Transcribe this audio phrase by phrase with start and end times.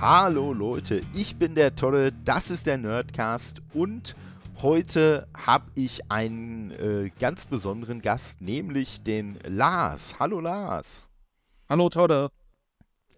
[0.00, 4.16] Hallo Leute, ich bin der Tolle, das ist der Nerdcast und
[4.62, 10.18] heute habe ich einen äh, ganz besonderen Gast, nämlich den Lars.
[10.18, 11.06] Hallo Lars.
[11.68, 12.30] Hallo Tolle.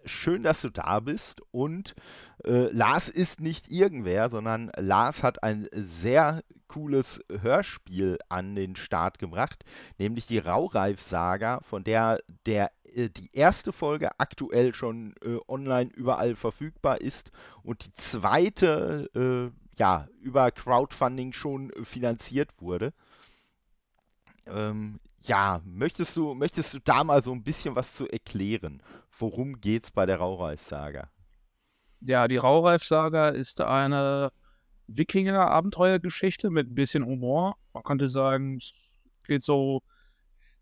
[0.03, 1.95] Schön, dass du da bist und
[2.43, 9.19] äh, Lars ist nicht irgendwer, sondern Lars hat ein sehr cooles Hörspiel an den Start
[9.19, 9.63] gebracht,
[9.99, 16.35] nämlich die Raureif-Saga, von der der äh, die erste Folge aktuell schon äh, online überall
[16.35, 17.31] verfügbar ist
[17.63, 22.93] und die zweite äh, ja über Crowdfunding schon finanziert wurde.
[24.45, 28.83] Ähm, ja, möchtest du, möchtest du da mal so ein bisschen was zu erklären?
[29.17, 31.09] Worum geht's bei der Raureif-Saga?
[32.01, 34.31] Ja, die Raureif-Saga ist eine
[34.87, 37.55] Wikinger-Abenteuergeschichte mit ein bisschen Humor.
[37.73, 38.73] Man könnte sagen, es
[39.25, 39.81] geht so,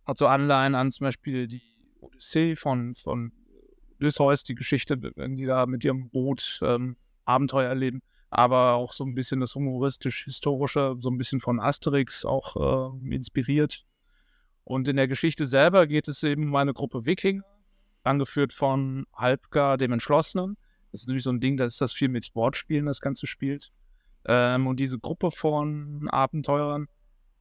[0.05, 1.70] hat so Anleihen an zum Beispiel die
[2.01, 3.31] Odyssee von, von
[3.99, 9.03] Odysseus, die Geschichte, wenn die da mit ihrem Boot ähm, Abenteuer erleben, aber auch so
[9.03, 13.85] ein bisschen das humoristisch-historische, so ein bisschen von Asterix auch äh, inspiriert.
[14.63, 17.43] Und in der Geschichte selber geht es eben um eine Gruppe Wikinger,
[18.03, 20.57] angeführt von Halbgar, dem Entschlossenen.
[20.91, 23.71] Das ist natürlich so ein Ding, da das viel mit Wortspielen, das Ganze spielt.
[24.25, 26.87] Ähm, und diese Gruppe von Abenteurern,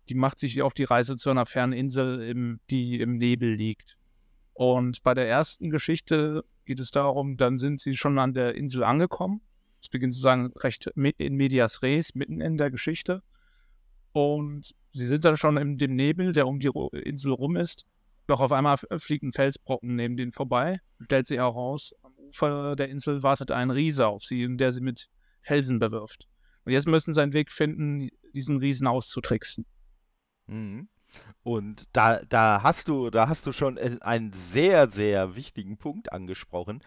[0.08, 3.96] die macht sich auf die Reise zu einer fernen Insel, im, die im Nebel liegt.
[4.60, 8.84] Und bei der ersten Geschichte geht es darum, dann sind sie schon an der Insel
[8.84, 9.40] angekommen.
[9.80, 13.22] Es beginnt sozusagen recht in medias res, mitten in der Geschichte.
[14.12, 17.86] Und sie sind dann schon in dem Nebel, der um die Insel rum ist.
[18.26, 20.82] Doch auf einmal fliegt ein Felsbrocken neben denen vorbei.
[21.00, 25.08] Stellt sich heraus, am Ufer der Insel wartet ein Riese auf sie, der sie mit
[25.40, 26.28] Felsen bewirft.
[26.66, 29.64] Und jetzt müssen sie einen Weg finden, diesen Riesen auszutricksen.
[30.48, 30.90] Mhm.
[31.42, 36.82] Und da, da hast du, da hast du schon einen sehr, sehr wichtigen Punkt angesprochen,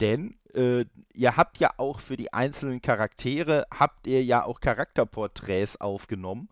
[0.00, 5.80] denn äh, ihr habt ja auch für die einzelnen Charaktere, habt ihr ja auch Charakterporträts
[5.80, 6.48] aufgenommen.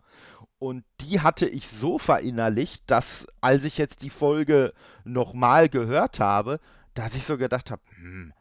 [0.59, 4.73] Und die hatte ich so verinnerlicht, dass als ich jetzt die Folge
[5.03, 6.59] nochmal gehört habe,
[6.93, 8.33] dass ich so gedacht habe, hm,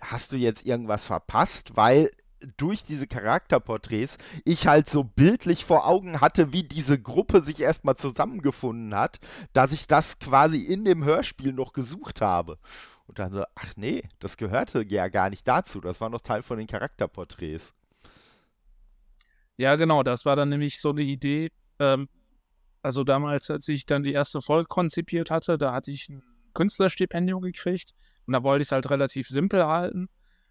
[0.00, 1.76] hast du jetzt irgendwas verpasst?
[1.76, 2.10] Weil
[2.56, 7.96] durch diese Charakterporträts ich halt so bildlich vor Augen hatte, wie diese Gruppe sich erstmal
[7.96, 9.20] zusammengefunden hat,
[9.52, 12.58] dass ich das quasi in dem Hörspiel noch gesucht habe.
[13.06, 15.80] Und dann so, ach nee, das gehörte ja gar nicht dazu.
[15.80, 17.74] Das war noch Teil von den Charakterporträts.
[19.56, 21.50] Ja, genau, das war dann nämlich so eine Idee.
[21.78, 22.08] Ähm,
[22.82, 26.22] also damals, als ich dann die erste Folge konzipiert hatte, da hatte ich ein
[26.54, 27.94] Künstlerstipendium gekriegt
[28.26, 30.08] und da wollte ich es halt relativ simpel halten.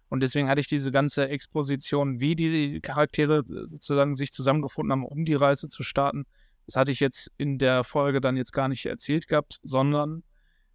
[0.08, 5.24] Und deswegen hatte ich diese ganze Exposition, wie die Charaktere sozusagen sich zusammengefunden haben, um
[5.24, 6.24] die Reise zu starten.
[6.66, 10.22] Das hatte ich jetzt in der Folge dann jetzt gar nicht erzählt gehabt, sondern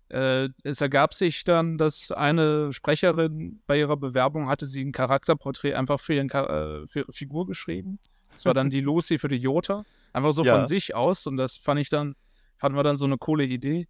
[0.09, 5.75] äh, es ergab sich dann, dass eine Sprecherin bei ihrer Bewerbung hatte sie ein Charakterporträt
[5.75, 7.99] einfach für, ihren, äh, für ihre Figur geschrieben.
[8.33, 9.85] Das war dann die Lucy für die Jota.
[10.11, 10.57] Einfach so ja.
[10.57, 11.27] von sich aus.
[11.27, 12.15] Und das fand ich dann,
[12.57, 13.87] fanden wir dann so eine coole Idee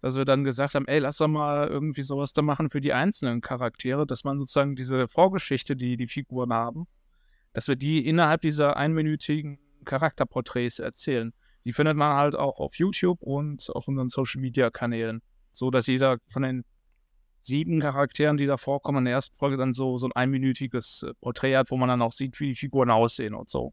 [0.00, 2.92] dass wir dann gesagt haben, ey, lass doch mal irgendwie sowas da machen für die
[2.92, 6.86] einzelnen Charaktere, dass man sozusagen diese Vorgeschichte, die die Figuren haben,
[7.52, 11.32] dass wir die innerhalb dieser einminütigen Charakterporträts erzählen.
[11.64, 15.22] Die findet man halt auch auf YouTube und auf unseren Social Media Kanälen,
[15.52, 16.64] so dass jeder von den
[17.36, 21.14] sieben Charakteren, die da vorkommen in der ersten Folge, dann so, so ein einminütiges äh,
[21.20, 23.72] Porträt hat, wo man dann auch sieht, wie die Figuren aussehen und so.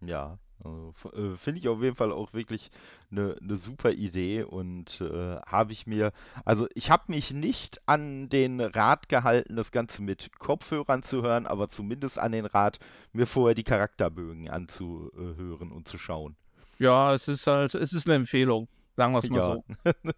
[0.00, 2.70] Ja, also, äh, Finde ich auf jeden Fall auch wirklich
[3.10, 6.12] eine ne super Idee und äh, habe ich mir,
[6.44, 11.46] also ich habe mich nicht an den Rat gehalten, das Ganze mit Kopfhörern zu hören,
[11.46, 12.78] aber zumindest an den Rat,
[13.12, 16.36] mir vorher die Charakterbögen anzuhören und zu schauen.
[16.78, 19.44] Ja, es ist halt, es ist eine Empfehlung, sagen wir es mal ja.
[19.44, 19.64] so.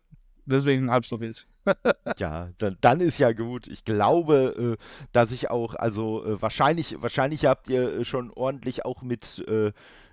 [0.47, 1.47] Deswegen halb so wild.
[2.19, 3.67] ja, dann, dann, ist ja gut.
[3.67, 8.85] Ich glaube, äh, dass ich auch, also äh, wahrscheinlich, wahrscheinlich habt ihr äh, schon ordentlich
[8.85, 9.73] auch mit äh,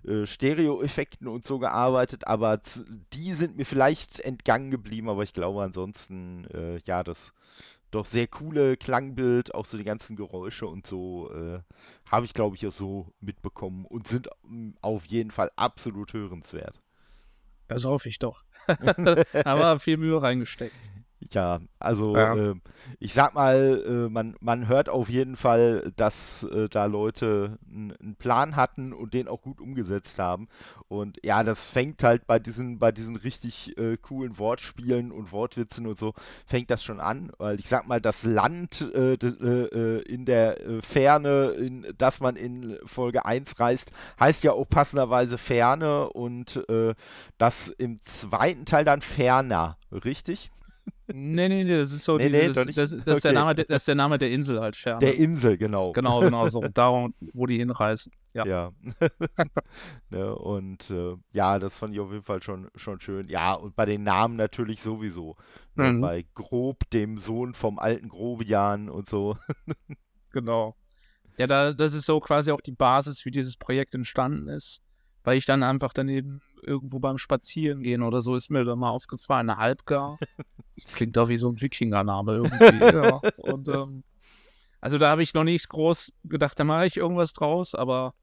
[0.10, 2.62] äh, Stereo-Effekten und so gearbeitet, aber
[3.14, 7.34] die sind mir vielleicht entgangen geblieben, aber ich glaube ansonsten, äh, ja, das
[7.92, 11.30] doch sehr coole Klangbild, auch so die ganzen Geräusche und so,
[12.06, 16.80] habe ich glaube ich auch so mitbekommen und sind mm, auf jeden Fall absolut hörenswert.
[17.68, 18.46] Das hoffe ich doch.
[19.46, 20.90] Aber viel Mühe reingesteckt.
[21.30, 22.36] Ja, also ja.
[22.36, 22.56] Äh,
[23.00, 28.16] ich sag mal, äh, man, man hört auf jeden Fall, dass äh, da Leute einen
[28.18, 30.48] Plan hatten und den auch gut umgesetzt haben.
[30.88, 35.86] Und ja, das fängt halt bei diesen, bei diesen richtig äh, coolen Wortspielen und Wortwitzen
[35.88, 36.14] und so,
[36.46, 37.32] fängt das schon an.
[37.38, 42.78] Weil ich sag mal, das Land äh, äh, in der Ferne, in das man in
[42.86, 46.64] Folge 1 reist, heißt ja auch passenderweise Ferne und
[47.38, 50.52] das im zweiten Teil dann ferner, richtig?
[51.14, 53.34] Nee, nee, nee, das ist so Nee, die, nee, das, das, das, ist der Okay.
[53.34, 55.00] Name, der- das ist der Name der Insel halt, Ferne.
[55.00, 55.92] Der Insel, genau.
[55.92, 56.62] genau, genau so.
[56.74, 58.12] Darum, wo die hinreisen.
[58.34, 58.46] Ja.
[58.46, 58.72] Ja.
[60.10, 63.28] ne, und äh, ja, das fand ich auf jeden Fall schon, schon schön.
[63.28, 65.36] Ja, und bei den Namen natürlich sowieso.
[65.76, 66.02] Ne, Mhm.
[66.02, 69.38] Bei Grob, dem Sohn vom alten Grobian und so.
[70.34, 70.76] Genau.
[71.38, 74.82] Ja, da, das ist so quasi auch die Basis, wie dieses Projekt entstanden ist.
[75.24, 79.50] Weil ich dann einfach daneben irgendwo beim Spazierengehen oder so ist mir dann mal aufgefallen,
[79.50, 80.18] eine Halbgar.
[80.76, 82.80] Das klingt doch wie so ein Wikinger-Name irgendwie.
[82.96, 83.22] ja.
[83.38, 84.04] Und ähm,
[84.80, 88.16] also da habe ich noch nicht groß gedacht, da mache ich irgendwas draus, aber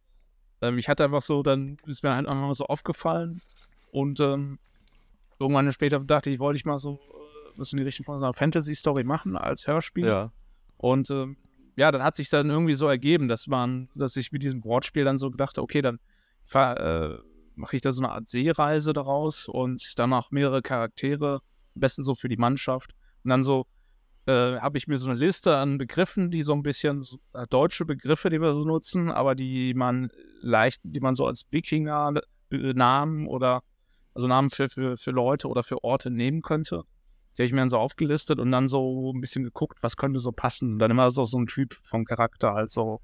[0.60, 3.42] ähm, ich hatte einfach so, dann ist mir halt einfach mal so aufgefallen.
[3.92, 4.58] Und ähm,
[5.38, 8.24] irgendwann später dachte ich, wollte ich mal so äh, was in die Richtung von so
[8.24, 10.06] einer Fantasy-Story machen als Hörspiel.
[10.06, 10.32] Ja.
[10.78, 11.36] Und ähm,
[11.76, 15.04] ja, dann hat sich dann irgendwie so ergeben, dass man, dass ich mit diesem Wortspiel
[15.04, 16.00] dann so gedacht okay, dann
[16.42, 17.18] fahr- äh,
[17.58, 21.40] mache ich da so eine Art Seereise daraus und dann auch mehrere Charaktere,
[21.74, 22.92] am besten so für die Mannschaft.
[23.24, 23.66] Und dann so
[24.26, 27.46] äh, habe ich mir so eine Liste an Begriffen, die so ein bisschen so, äh,
[27.48, 30.10] deutsche Begriffe, die wir so nutzen, aber die man
[30.40, 33.62] leicht, die man so als Wikinger-Namen oder
[34.14, 36.82] also Namen für, für, für Leute oder für Orte nehmen könnte.
[37.36, 40.18] Die habe ich mir dann so aufgelistet und dann so ein bisschen geguckt, was könnte
[40.20, 40.72] so passen.
[40.72, 43.00] Und dann immer so, so ein Typ vom Charakter, also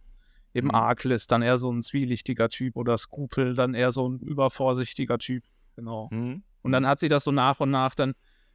[0.55, 0.75] eben Mhm.
[0.75, 5.45] Arklis, dann eher so ein zwielichtiger Typ oder Skrupel, dann eher so ein übervorsichtiger Typ.
[5.77, 6.09] Genau.
[6.11, 6.43] Hm?
[6.63, 8.15] Und dann hat sich das so nach und nach dann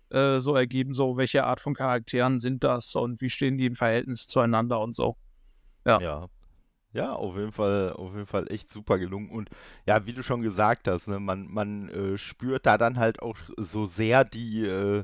[0.10, 3.76] äh, so ergeben, so welche Art von Charakteren sind das und wie stehen die im
[3.76, 5.18] Verhältnis zueinander und so.
[5.86, 6.02] Ja.
[6.02, 6.28] Ja.
[6.92, 9.30] Ja, auf jeden Fall, auf jeden Fall echt super gelungen.
[9.30, 9.52] Und
[9.86, 13.38] ja, wie du schon gesagt hast, ne, man, man äh, spürt da dann halt auch
[13.58, 15.04] so sehr die, äh,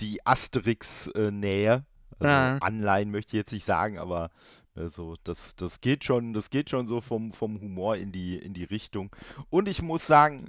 [0.00, 1.84] die Asterix-Nähe.
[2.18, 2.56] Also Ja.
[2.60, 4.30] Anleihen möchte ich jetzt nicht sagen, aber
[4.78, 8.36] äh, so, das, das geht schon, das geht schon so vom, vom Humor in die,
[8.36, 9.10] in die Richtung.
[9.50, 10.48] Und ich muss sagen,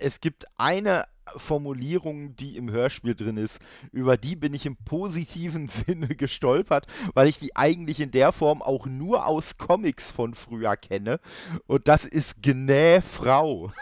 [0.00, 1.04] es gibt eine
[1.36, 3.60] Formulierung, die im Hörspiel drin ist,
[3.92, 8.62] über die bin ich im positiven Sinne gestolpert, weil ich die eigentlich in der Form
[8.62, 11.20] auch nur aus Comics von früher kenne.
[11.66, 13.72] Und das ist Gnä Frau.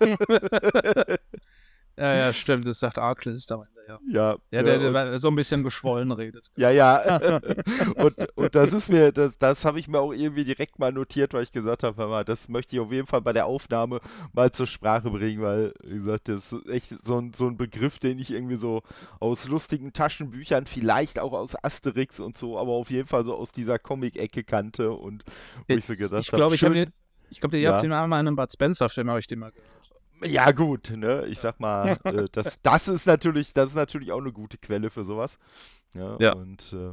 [1.98, 3.62] Ja, ja, stimmt, das sagt Arklis da.
[3.88, 6.50] Ja, Ja, ja der, äh, und- der so ein bisschen geschwollen redet.
[6.56, 7.18] Ja, ja.
[7.96, 11.34] und, und das ist mir, das, das habe ich mir auch irgendwie direkt mal notiert,
[11.34, 14.00] weil ich gesagt habe, das möchte ich auf jeden Fall bei der Aufnahme
[14.32, 17.98] mal zur Sprache bringen, weil, wie gesagt, das ist echt so ein, so ein Begriff,
[17.98, 18.82] den ich irgendwie so
[19.20, 23.52] aus lustigen Taschenbüchern, vielleicht auch aus Asterix und so, aber auf jeden Fall so aus
[23.52, 25.24] dieser Comic-Ecke kannte und
[25.68, 26.92] wo ich so gedacht Ich glaube, ich habe den,
[27.30, 27.72] ich glaube, ihr Ja.
[27.72, 29.71] habt den einmal in einem Bud Spencer-Film, habe ich den mal gehört.
[30.24, 31.26] Ja, gut, ne?
[31.26, 34.90] Ich sag mal, äh, das, das ist natürlich, das ist natürlich auch eine gute Quelle
[34.90, 35.38] für sowas.
[35.94, 36.32] Ja, Ja.
[36.32, 36.92] und äh,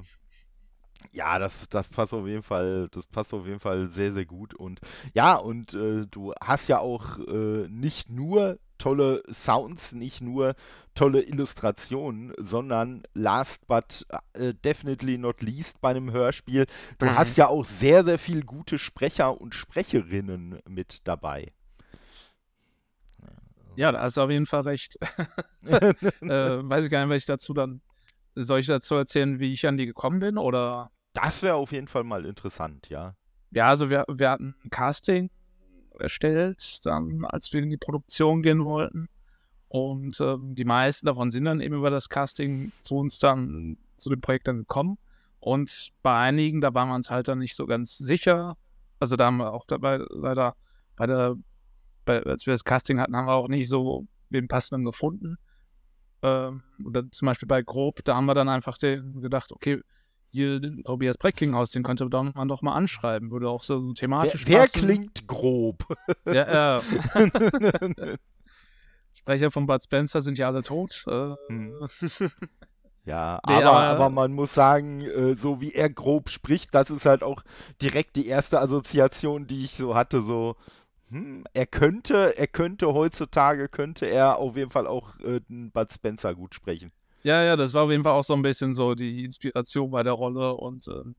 [1.13, 4.53] ja, das, das passt auf jeden Fall, das passt auf jeden Fall sehr, sehr gut.
[4.53, 4.79] Und
[5.13, 10.55] ja, und äh, du hast ja auch äh, nicht nur tolle Sounds, nicht nur
[10.95, 16.65] tolle Illustrationen, sondern last but äh, definitely not least bei einem Hörspiel,
[16.97, 17.15] du Mhm.
[17.15, 21.51] hast ja auch sehr, sehr viel gute Sprecher und Sprecherinnen mit dabei.
[23.79, 24.97] Ja, da hast du auf jeden Fall recht.
[25.63, 27.79] äh, weiß ich gar nicht, was ich dazu dann.
[28.35, 30.37] Soll ich dazu erzählen, wie ich an die gekommen bin?
[30.37, 30.91] Oder.
[31.13, 33.15] Das wäre auf jeden Fall mal interessant, ja.
[33.51, 35.29] Ja, also wir, wir hatten ein Casting
[35.97, 39.07] erstellt, dann, als wir in die Produktion gehen wollten.
[39.69, 44.09] Und ähm, die meisten davon sind dann eben über das Casting zu uns dann, zu
[44.09, 44.97] dem Projekt dann gekommen.
[45.39, 48.57] Und bei einigen, da waren wir uns halt dann nicht so ganz sicher.
[48.99, 50.57] Also da haben wir auch dabei leider
[50.97, 51.37] bei der,
[52.09, 55.37] bei, als wir das Casting hatten, haben wir auch nicht so den passenden gefunden.
[56.23, 59.79] Ähm, oder zum Beispiel bei Grob, da haben wir dann einfach den, gedacht, okay,
[60.31, 64.59] hier den Tobias Brecklinghaus, den könnte man doch mal anschreiben, würde auch so thematisch wer
[64.61, 64.79] passen.
[64.81, 65.85] klingt grob?
[66.25, 66.81] Ja, äh,
[69.13, 71.03] Sprecher von Bud Spencer sind ja alle tot.
[71.07, 71.73] Äh, Hm.
[73.05, 76.91] Ja, Nee, aber, aber- aber man muss sagen, äh, so wie er grob spricht, das
[76.91, 77.41] ist halt auch
[77.81, 80.57] direkt die erste Assoziation, die ich so hatte, so,
[81.09, 86.35] hm, er könnte, er könnte heutzutage, könnte er auf jeden Fall auch äh, Bud Spencer
[86.35, 86.91] gut sprechen.
[87.23, 90.03] Ja, ja, das war auf jeden Fall auch so ein bisschen so die Inspiration bei
[90.03, 91.15] der Rolle und ähm,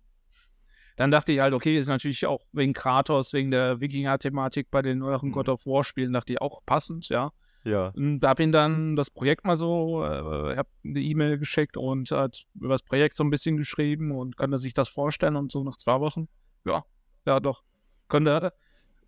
[0.96, 4.98] dann dachte ich halt, okay, ist natürlich auch wegen Kratos, wegen der Wikinger-Thematik bei den
[4.98, 5.32] neueren Mhm.
[5.32, 7.32] God of War-Spielen, dachte ich auch passend, ja.
[7.64, 7.88] Ja.
[7.94, 12.44] Und hab ihm dann das Projekt mal so, äh, hab eine E-Mail geschickt und hat
[12.54, 15.62] über das Projekt so ein bisschen geschrieben und kann er sich das vorstellen und so
[15.62, 16.28] nach zwei Wochen,
[16.64, 16.84] ja,
[17.26, 17.62] ja doch,
[18.08, 18.52] könnte er,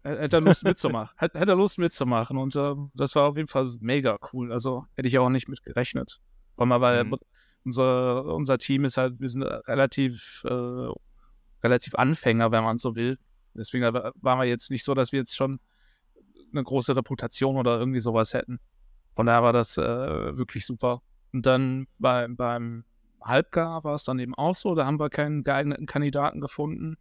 [0.02, 3.68] hätte er Lust mitzumachen, hätte, er Lust mitzumachen und ähm, das war auf jeden Fall
[3.80, 6.21] mega cool, also hätte ich auch nicht mit gerechnet.
[6.56, 7.16] Vor allem, weil Mhm.
[7.64, 10.88] unser, unser Team ist halt, wir sind relativ, äh,
[11.62, 13.18] relativ Anfänger, wenn man so will.
[13.54, 15.61] Deswegen war- waren wir jetzt nicht so, dass wir jetzt schon
[16.52, 18.59] eine große Reputation oder irgendwie sowas hätten.
[19.14, 21.02] Von daher war das äh, wirklich super.
[21.32, 22.85] Und dann bei, beim
[23.23, 26.97] Halbgar war es dann eben auch so, da haben wir keinen geeigneten Kandidaten gefunden.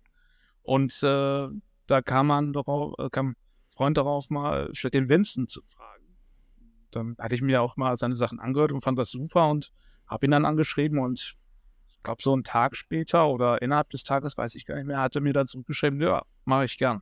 [0.62, 1.48] Und äh,
[1.92, 3.36] da kam man darauf, äh, kam ein
[3.70, 6.18] Freund darauf, mal statt den Vincent zu fragen.
[6.92, 9.72] Dann hatte ich mir auch mal seine Sachen angehört und fand das super und
[10.08, 11.38] habe ihn dann angeschrieben und
[11.88, 15.00] ich glaube, so einen Tag später oder innerhalb des Tages, weiß ich gar nicht mehr,
[15.00, 17.02] hatte mir dann zurückgeschrieben, ja, mache ich gern.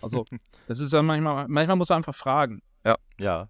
[0.00, 0.24] Also,
[0.68, 2.62] das ist ja manchmal, manchmal muss man einfach fragen.
[2.84, 2.96] Ja.
[3.18, 3.48] Ja.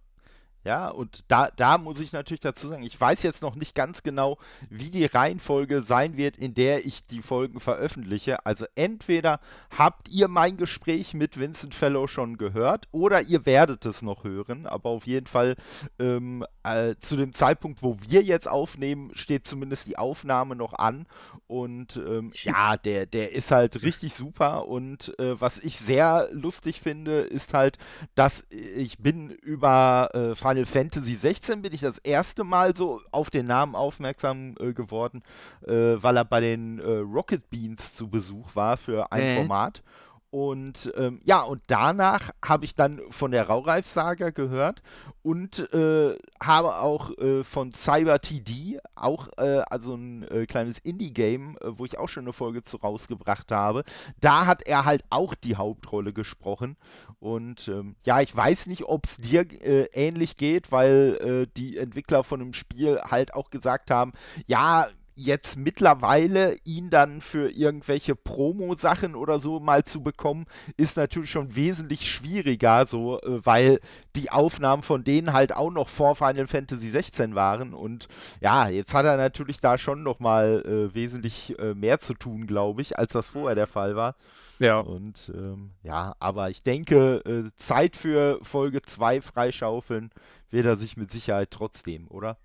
[0.66, 4.02] Ja, und da, da muss ich natürlich dazu sagen, ich weiß jetzt noch nicht ganz
[4.02, 4.36] genau,
[4.68, 8.44] wie die Reihenfolge sein wird, in der ich die Folgen veröffentliche.
[8.44, 9.38] Also entweder
[9.70, 14.66] habt ihr mein Gespräch mit Vincent Fellow schon gehört oder ihr werdet es noch hören.
[14.66, 15.54] Aber auf jeden Fall
[16.00, 21.06] ähm, äh, zu dem Zeitpunkt, wo wir jetzt aufnehmen, steht zumindest die Aufnahme noch an.
[21.46, 24.66] Und ähm, ja, der, der ist halt richtig super.
[24.66, 27.78] Und äh, was ich sehr lustig finde, ist halt,
[28.16, 33.28] dass ich bin über äh, Final Fantasy 16 bin ich das erste Mal so auf
[33.28, 35.22] den Namen aufmerksam äh, geworden,
[35.66, 39.36] äh, weil er bei den äh, Rocket Beans zu Besuch war für ein.
[39.36, 39.82] Format.
[40.30, 44.82] Und ähm, ja, und danach habe ich dann von der Raureif-Saga gehört
[45.22, 51.56] und äh, habe auch äh, von Cyber TD, auch äh, also ein äh, kleines Indie-Game,
[51.60, 53.84] äh, wo ich auch schon eine Folge zu rausgebracht habe.
[54.20, 56.76] Da hat er halt auch die Hauptrolle gesprochen.
[57.20, 62.24] Und ähm, ja, ich weiß nicht, ob es dir äh, ähnlich geht, weil die Entwickler
[62.24, 64.12] von dem Spiel halt auch gesagt haben,
[64.46, 70.44] ja, jetzt mittlerweile ihn dann für irgendwelche Promo-Sachen oder so mal zu bekommen,
[70.76, 73.80] ist natürlich schon wesentlich schwieriger, so, äh, weil
[74.14, 78.08] die Aufnahmen von denen halt auch noch vor Final Fantasy 16 waren und
[78.40, 82.46] ja, jetzt hat er natürlich da schon noch mal äh, wesentlich äh, mehr zu tun,
[82.46, 84.14] glaube ich, als das vorher der Fall war.
[84.58, 84.80] Ja.
[84.80, 90.10] Und ähm, ja, aber ich denke, äh, Zeit für Folge 2 freischaufeln
[90.50, 92.36] wird er sich mit Sicherheit trotzdem, oder?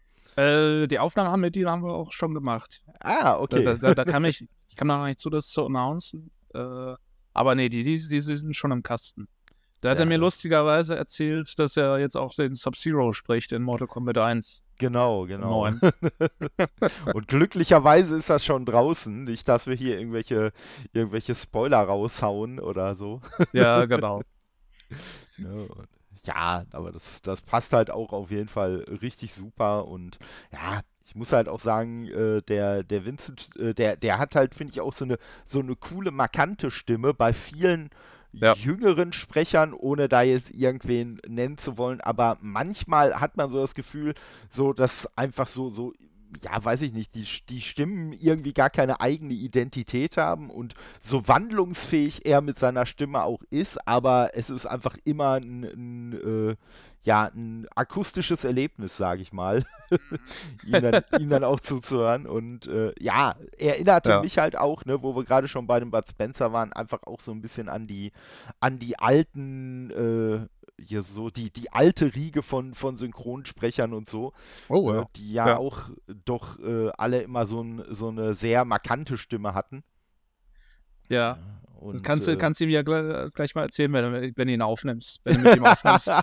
[0.42, 2.82] Äh, die Aufnahme haben wir, die haben wir auch schon gemacht.
[3.00, 3.64] Ah, okay.
[3.64, 6.32] Da, da, da kam ich, ich kam da noch nicht zu, das zu announcen.
[6.54, 6.94] Äh,
[7.34, 9.28] aber nee, die, die, die sind schon im Kasten.
[9.82, 10.04] Da hat Ja.
[10.06, 14.62] er mir lustigerweise erzählt, dass er jetzt auch den Sub-Zero spricht in Mortal Kombat 1.
[14.78, 15.66] Genau, genau.
[17.14, 20.52] Und glücklicherweise ist das schon draußen, nicht, dass wir hier irgendwelche,
[20.94, 23.22] irgendwelche Spoiler raushauen oder so.
[23.54, 24.22] Ja, genau.
[25.38, 25.88] Ja, und-
[26.26, 30.20] Ja, aber das, das passt halt auch auf jeden Fall richtig super und
[30.52, 34.54] ja, ich muss halt auch sagen, äh, der, der Vincent, äh, der, der hat halt,
[34.54, 37.90] finde ich, auch so eine, so eine coole, markante Stimme bei vielen
[38.34, 38.56] Ja.
[38.56, 43.74] jüngeren Sprechern, ohne da jetzt irgendwen nennen zu wollen, aber manchmal hat man so das
[43.76, 44.14] Gefühl,
[44.50, 45.94] so, dass einfach so, so,
[46.42, 51.28] ja, weiß ich nicht, die, die Stimmen irgendwie gar keine eigene Identität haben und so
[51.28, 56.56] wandlungsfähig er mit seiner Stimme auch ist, aber es ist einfach immer ein, ein, äh,
[57.04, 59.66] ja, ein akustisches Erlebnis, sage ich mal,
[60.66, 62.28] ihn, dann, ihn dann auch zuzuhören.
[62.28, 64.22] Und äh, ja, erinnerte Ja.
[64.22, 67.20] mich halt auch, ne, wo wir gerade schon bei dem Bud Spencer waren, einfach auch
[67.20, 68.12] so ein bisschen an die,
[68.60, 70.48] an die alten, äh,
[70.86, 74.34] hier so, die, die alte Riege von, von Synchronsprechern und so
[74.70, 75.58] Oh, äh, die ja, Ja.
[75.58, 75.90] auch
[76.26, 79.84] doch äh, alle immer so, ein, so eine sehr markante Stimme hatten.
[81.10, 81.38] Ja.
[81.80, 84.32] Und, Das kannst du äh, kannst du ihm ja gleich, gleich mal erzählen, wenn, du-
[84.36, 85.20] wenn du ihn aufnimmst.
[85.24, 86.12] Wenn du mit ihm aufnimmst.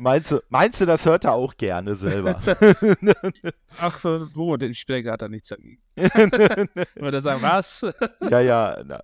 [0.00, 2.40] meinst, du, meinst du, das hört er auch gerne selber?
[3.78, 4.56] Ach, so, wo?
[4.56, 5.78] Den Stärke hat er nichts dagegen.
[5.96, 7.86] Würde er sagen, was?
[8.28, 8.82] ja, ja.
[8.84, 9.00] Na.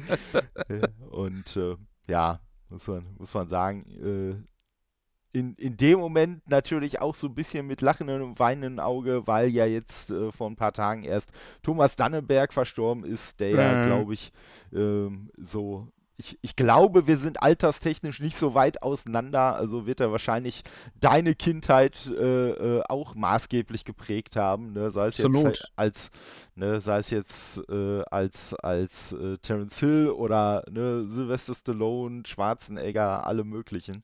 [1.10, 1.76] Und äh,
[2.08, 7.34] ja, muss man, muss man sagen, äh, in, in dem Moment natürlich auch so ein
[7.34, 11.30] bisschen mit lachendem und weinendem Auge, weil ja jetzt äh, vor ein paar Tagen erst
[11.62, 13.82] Thomas Dannenberg verstorben ist, der ja, Mhm.
[13.82, 14.32] glaube ich,
[14.72, 15.88] ähm, so.
[16.20, 20.64] Ich, ich glaube, wir sind alterstechnisch nicht so weit auseinander, also wird er wahrscheinlich
[21.00, 24.90] deine Kindheit äh, äh, auch maßgeblich geprägt haben, ne?
[24.90, 25.44] sei es Absolut.
[25.44, 26.10] jetzt als,
[26.56, 33.24] ne, sei es jetzt äh, als, als äh, Terence Hill oder ne, Sylvester Stallone, Schwarzenegger,
[33.24, 34.02] alle möglichen.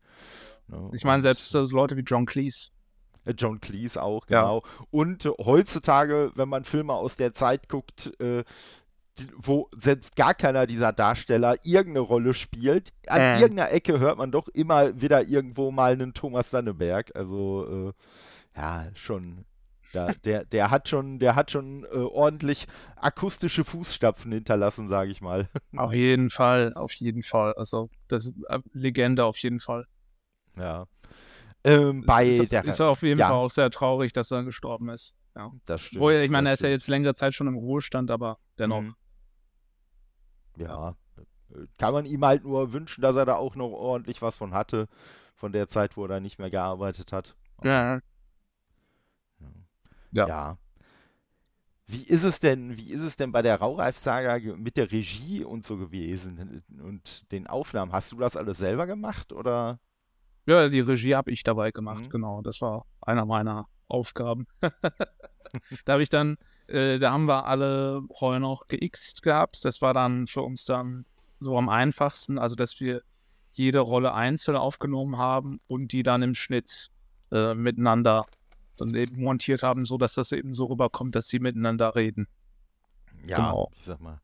[0.68, 0.90] Ne?
[0.92, 2.70] Ich meine, Und, selbst so Leute wie John Cleese.
[3.24, 4.42] äh, John Cleese auch, Ja.
[4.42, 4.62] genau.
[4.90, 8.44] Und äh, heutzutage, wenn man Filme aus der Zeit guckt, äh,
[9.36, 13.40] wo selbst gar keiner dieser Darsteller irgendeine Rolle spielt, an Äh.
[13.40, 17.14] irgendeiner Ecke hört man doch immer wieder irgendwo mal einen Thomas Danneberg.
[17.14, 17.92] Also,
[18.54, 19.44] äh, ja, schon.
[19.92, 22.66] Da, der, der hat schon, der hat schon äh, ordentlich
[22.96, 25.48] akustische Fußstapfen hinterlassen, sage ich mal.
[25.76, 27.52] Auf jeden Fall, auf jeden Fall.
[27.54, 29.86] Also, das ist äh, Legende auf jeden Fall.
[30.56, 30.86] Ja.
[31.62, 33.28] Ähm, bei ist, ist, der ist auf jeden ja.
[33.28, 35.14] Fall auch sehr traurig, dass er gestorben ist.
[35.36, 35.52] Ja.
[35.64, 36.00] das stimmt.
[36.02, 38.82] Wo, ich meine, er ist ja jetzt längere Zeit schon im Ruhestand, aber dennoch.
[38.82, 38.94] Mhm.
[40.56, 40.94] Ja,
[41.78, 44.88] kann man ihm halt nur wünschen, dass er da auch noch ordentlich was von hatte,
[45.34, 47.36] von der Zeit, wo er da nicht mehr gearbeitet hat.
[47.62, 48.00] Ja.
[50.12, 50.28] Ja.
[50.28, 50.58] ja.
[51.86, 55.66] Wie ist es denn, wie ist es denn bei der Raureif-Saga mit der Regie und
[55.66, 57.92] so gewesen und den Aufnahmen?
[57.92, 59.78] Hast du das alles selber gemacht oder?
[60.46, 62.08] Ja, die Regie habe ich dabei gemacht, mhm.
[62.08, 62.42] genau.
[62.42, 64.46] Das war einer meiner Aufgaben.
[65.84, 69.64] da habe ich dann, äh, da haben wir alle Rollen auch geixt gehabt.
[69.64, 71.04] Das war dann für uns dann
[71.40, 73.02] so am einfachsten, also dass wir
[73.52, 76.90] jede Rolle einzeln aufgenommen haben und die dann im Schnitt
[77.30, 78.26] äh, miteinander
[78.76, 82.26] dann eben montiert haben, so dass das eben so rüberkommt, dass sie miteinander reden.
[83.26, 83.70] Ja, genau.
[83.76, 84.20] ich sag mal,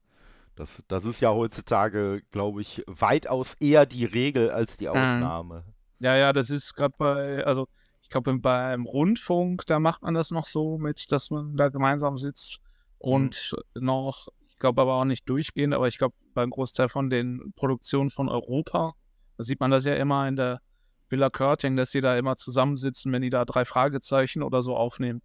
[0.56, 4.90] das, das ist ja heutzutage, glaube ich, weitaus eher die Regel als die mhm.
[4.90, 5.64] Ausnahme.
[6.00, 7.68] Ja, ja, das ist gerade bei, also
[8.11, 12.19] ich glaube, beim Rundfunk, da macht man das noch so mit, dass man da gemeinsam
[12.19, 12.59] sitzt
[12.99, 13.85] und mhm.
[13.85, 18.11] noch, ich glaube aber auch nicht durchgehend, aber ich glaube, beim Großteil von den Produktionen
[18.11, 18.95] von Europa,
[19.37, 20.61] da sieht man das ja immer in der
[21.09, 25.23] Villa Körting, dass die da immer zusammensitzen, wenn die da drei Fragezeichen oder so aufnehmen.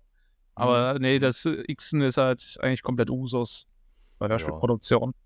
[0.53, 1.01] Aber mhm.
[1.01, 3.65] nee, das Xen ist halt eigentlich komplett Usus
[4.19, 5.09] bei Hörspielproduktion.
[5.09, 5.24] Ja,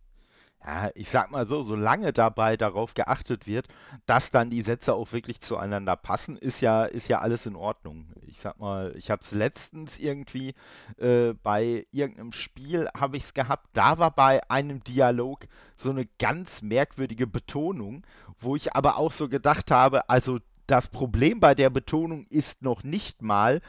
[0.93, 3.67] ich sag mal so, solange dabei darauf geachtet wird,
[4.05, 8.07] dass dann die Sätze auch wirklich zueinander passen, ist ja, ist ja alles in Ordnung.
[8.27, 10.53] Ich sag mal, ich habe es letztens irgendwie
[10.97, 16.05] äh, bei irgendeinem Spiel habe ich es gehabt, da war bei einem Dialog so eine
[16.19, 18.05] ganz merkwürdige Betonung,
[18.39, 22.83] wo ich aber auch so gedacht habe, also das Problem bei der Betonung ist noch
[22.83, 23.61] nicht mal,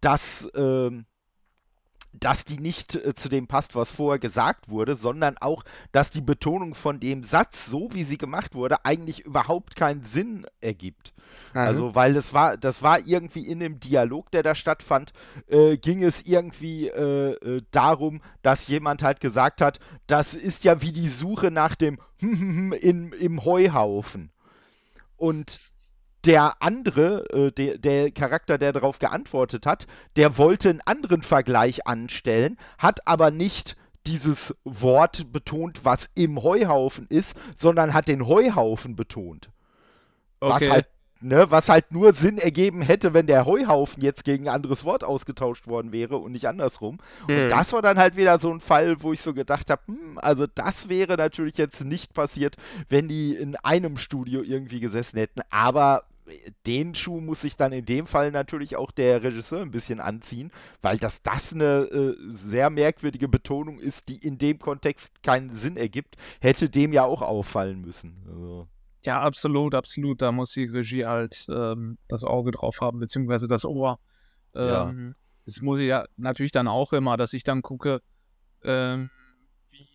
[0.00, 1.06] dass, ähm,
[2.20, 6.20] dass die nicht äh, zu dem passt, was vorher gesagt wurde, sondern auch, dass die
[6.20, 11.12] Betonung von dem Satz, so wie sie gemacht wurde, eigentlich überhaupt keinen Sinn ergibt.
[11.52, 11.60] Mhm.
[11.60, 15.12] Also, weil das war, das war irgendwie in dem Dialog, der da stattfand,
[15.48, 20.82] äh, ging es irgendwie äh, äh darum, dass jemand halt gesagt hat, das ist ja
[20.82, 24.30] wie die Suche nach dem in, im Heuhaufen.
[25.16, 25.58] Und
[26.26, 29.86] der andere, äh, der, der Charakter, der darauf geantwortet hat,
[30.16, 37.06] der wollte einen anderen Vergleich anstellen, hat aber nicht dieses Wort betont, was im Heuhaufen
[37.08, 39.50] ist, sondern hat den Heuhaufen betont.
[40.40, 40.52] Okay.
[40.52, 40.86] Was halt
[41.22, 45.02] Ne, was halt nur Sinn ergeben hätte, wenn der Heuhaufen jetzt gegen ein anderes Wort
[45.02, 46.98] ausgetauscht worden wäre und nicht andersrum.
[47.26, 47.34] Mhm.
[47.34, 50.18] Und das war dann halt wieder so ein Fall, wo ich so gedacht habe, hm,
[50.18, 52.56] also das wäre natürlich jetzt nicht passiert,
[52.90, 55.40] wenn die in einem Studio irgendwie gesessen hätten.
[55.48, 56.04] Aber
[56.66, 60.50] den Schuh muss sich dann in dem Fall natürlich auch der Regisseur ein bisschen anziehen,
[60.82, 65.76] weil das das eine äh, sehr merkwürdige Betonung ist, die in dem Kontext keinen Sinn
[65.76, 68.24] ergibt, hätte dem ja auch auffallen müssen.
[68.28, 68.68] Also.
[69.04, 70.20] Ja, absolut, absolut.
[70.20, 74.00] Da muss die Regie halt ähm, das Auge drauf haben, beziehungsweise das Ohr.
[74.54, 75.14] Ähm, ja.
[75.44, 78.02] Das muss ich ja natürlich dann auch immer, dass ich dann gucke,
[78.64, 79.10] ähm,
[79.70, 79.86] wie,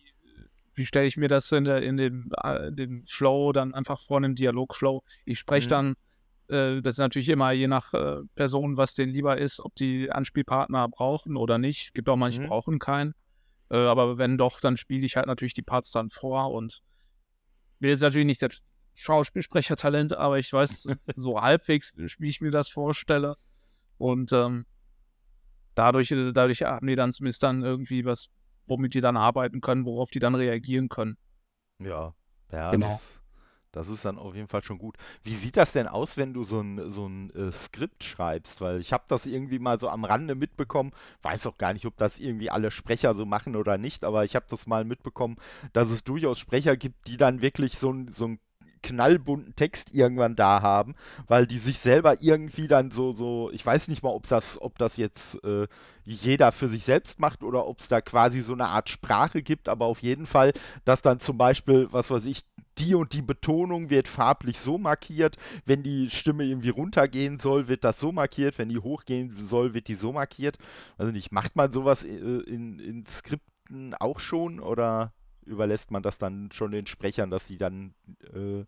[0.74, 4.16] wie stelle ich mir das in, der, in dem, äh, dem Flow dann einfach vor,
[4.16, 5.02] einem Dialogflow.
[5.26, 5.70] Ich spreche mhm.
[5.70, 5.96] dann
[6.52, 10.10] äh, das ist natürlich immer je nach äh, Person, was denen lieber ist, ob die
[10.10, 11.86] Anspielpartner brauchen oder nicht.
[11.86, 12.50] Es Gibt auch manche, die mhm.
[12.50, 13.14] brauchen keinen.
[13.70, 16.82] Äh, aber wenn doch, dann spiele ich halt natürlich die Parts dann vor und
[17.80, 18.60] bin jetzt natürlich nicht das
[18.94, 23.36] Schauspielsprechertalent, aber ich weiß so halbwegs, wie ich mir das vorstelle.
[23.96, 24.66] Und ähm,
[25.74, 28.28] dadurch, dadurch haben die dann zumindest dann irgendwie was,
[28.66, 31.16] womit die dann arbeiten können, worauf die dann reagieren können.
[31.78, 32.14] Ja,
[32.52, 33.00] ja, genau.
[33.72, 34.96] Das, ist dann auf jeden Fall schon gut.
[35.24, 38.60] Wie sieht das denn aus, wenn du so ein, so ein äh, Skript schreibst?
[38.60, 40.92] Weil ich habe das irgendwie mal so am Rande mitbekommen.
[41.22, 44.36] Weiß auch gar nicht, ob das irgendwie alle Sprecher so machen oder nicht, aber ich
[44.36, 45.36] habe das mal mitbekommen,
[45.72, 48.36] dass es durchaus Sprecher gibt, die dann wirklich so ein, so
[48.82, 50.94] knallbunten Text irgendwann da haben,
[51.28, 54.76] weil die sich selber irgendwie dann so, so, ich weiß nicht mal, ob das, ob
[54.78, 55.66] das jetzt äh,
[56.04, 59.68] jeder für sich selbst macht oder ob es da quasi so eine Art Sprache gibt,
[59.68, 60.52] aber auf jeden Fall,
[60.84, 62.42] dass dann zum Beispiel, was weiß ich,
[62.78, 65.36] die und die Betonung wird farblich so markiert.
[65.64, 68.58] Wenn die Stimme irgendwie runtergehen soll, wird das so markiert.
[68.58, 70.58] Wenn die hochgehen soll, wird die so markiert.
[70.98, 75.12] Also nicht, macht man sowas äh, in, in Skripten auch schon oder
[75.44, 77.94] überlässt man das dann schon den Sprechern, dass sie dann
[78.32, 78.64] äh,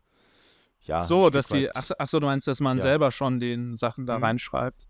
[0.87, 1.03] ja.
[1.03, 2.83] So, dass die, ach, ach, so, du meinst, dass man ja.
[2.83, 4.25] selber schon den Sachen da mhm.
[4.25, 4.87] reinschreibt.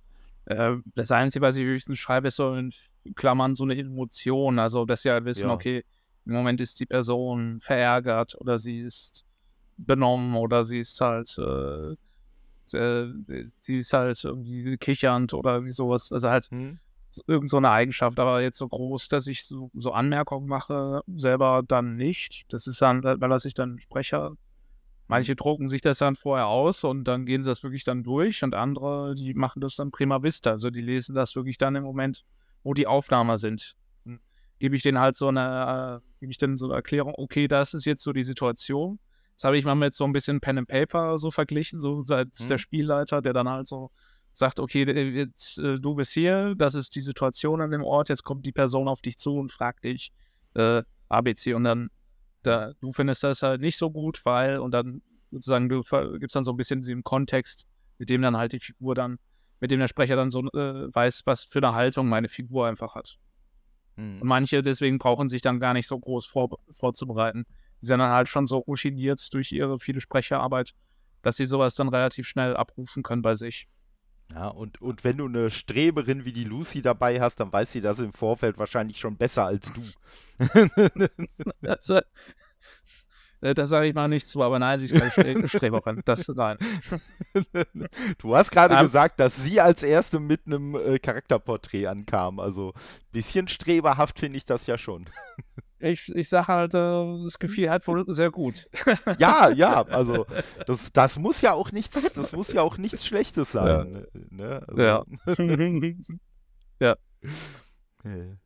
[0.46, 2.72] Äh, das Einzige, was ich höchstens schreibe, ist so in
[3.14, 4.58] Klammern so eine Emotion.
[4.58, 5.54] Also, dass sie halt wissen, ja.
[5.54, 5.84] okay,
[6.26, 9.24] im Moment ist die Person verärgert oder sie ist
[9.76, 13.12] benommen oder sie ist halt, äh, äh,
[13.60, 16.10] sie ist halt irgendwie kichernd oder irgendwie sowas.
[16.12, 16.78] Also halt hm.
[17.26, 21.62] irgend so eine Eigenschaft, aber jetzt so groß, dass ich so, so Anmerkungen mache, selber
[21.66, 22.44] dann nicht.
[22.48, 24.32] Das ist dann, weil das ich dann Sprecher.
[25.06, 25.36] Manche hm.
[25.36, 28.54] drucken sich das dann vorher aus und dann gehen sie das wirklich dann durch und
[28.54, 30.52] andere, die machen das dann prima vista.
[30.52, 32.24] Also die lesen das wirklich dann im Moment,
[32.62, 33.76] wo die Aufnahmen sind
[34.58, 37.74] gebe ich denen halt so eine, äh, gebe ich denen so eine Erklärung, okay, das
[37.74, 38.98] ist jetzt so die Situation.
[39.36, 42.40] Das habe ich mal mit so ein bisschen Pen and Paper so verglichen, so als
[42.40, 42.48] mhm.
[42.48, 43.90] der Spielleiter, der dann halt so
[44.32, 48.24] sagt, okay, jetzt, äh, du bist hier, das ist die Situation an dem Ort, jetzt
[48.24, 50.12] kommt die Person auf dich zu und fragt dich
[50.54, 51.90] äh, ABC und dann,
[52.42, 55.82] da, du findest das halt nicht so gut, weil, und dann sozusagen, du
[56.18, 57.66] gibst dann so ein bisschen diesen Kontext,
[57.98, 59.18] mit dem dann halt die Figur dann,
[59.60, 62.94] mit dem der Sprecher dann so äh, weiß, was für eine Haltung meine Figur einfach
[62.94, 63.18] hat.
[63.96, 64.22] Hm.
[64.22, 67.46] Und manche deswegen brauchen sich dann gar nicht so groß vor, vorzubereiten.
[67.80, 70.72] Die sind dann halt schon so routiniert durch ihre viele Sprecherarbeit,
[71.22, 73.68] dass sie sowas dann relativ schnell abrufen können bei sich.
[74.32, 77.80] Ja, und, und wenn du eine Streberin wie die Lucy dabei hast, dann weiß sie
[77.80, 79.82] das im Vorfeld wahrscheinlich schon besser als du.
[81.62, 82.00] also,
[83.44, 86.00] äh, da sage ich mal nichts zu, aber nein, sie ist keine Stre Streberin.
[86.06, 86.56] Das nein.
[88.18, 92.40] Du hast gerade um, gesagt, dass sie als erste mit einem äh, Charakterporträt ankam.
[92.40, 95.06] Also ein bisschen streberhaft finde ich das ja schon.
[95.80, 98.70] Ich, ich sage halt, äh, das gefiel halt wohl sehr gut.
[99.18, 100.24] Ja, ja, also
[100.66, 104.06] das, das muss ja auch nichts, das muss ja auch nichts Schlechtes sein.
[104.14, 104.20] Ja.
[104.30, 104.62] Ne?
[104.66, 105.04] Also, ja.
[106.80, 106.96] ja.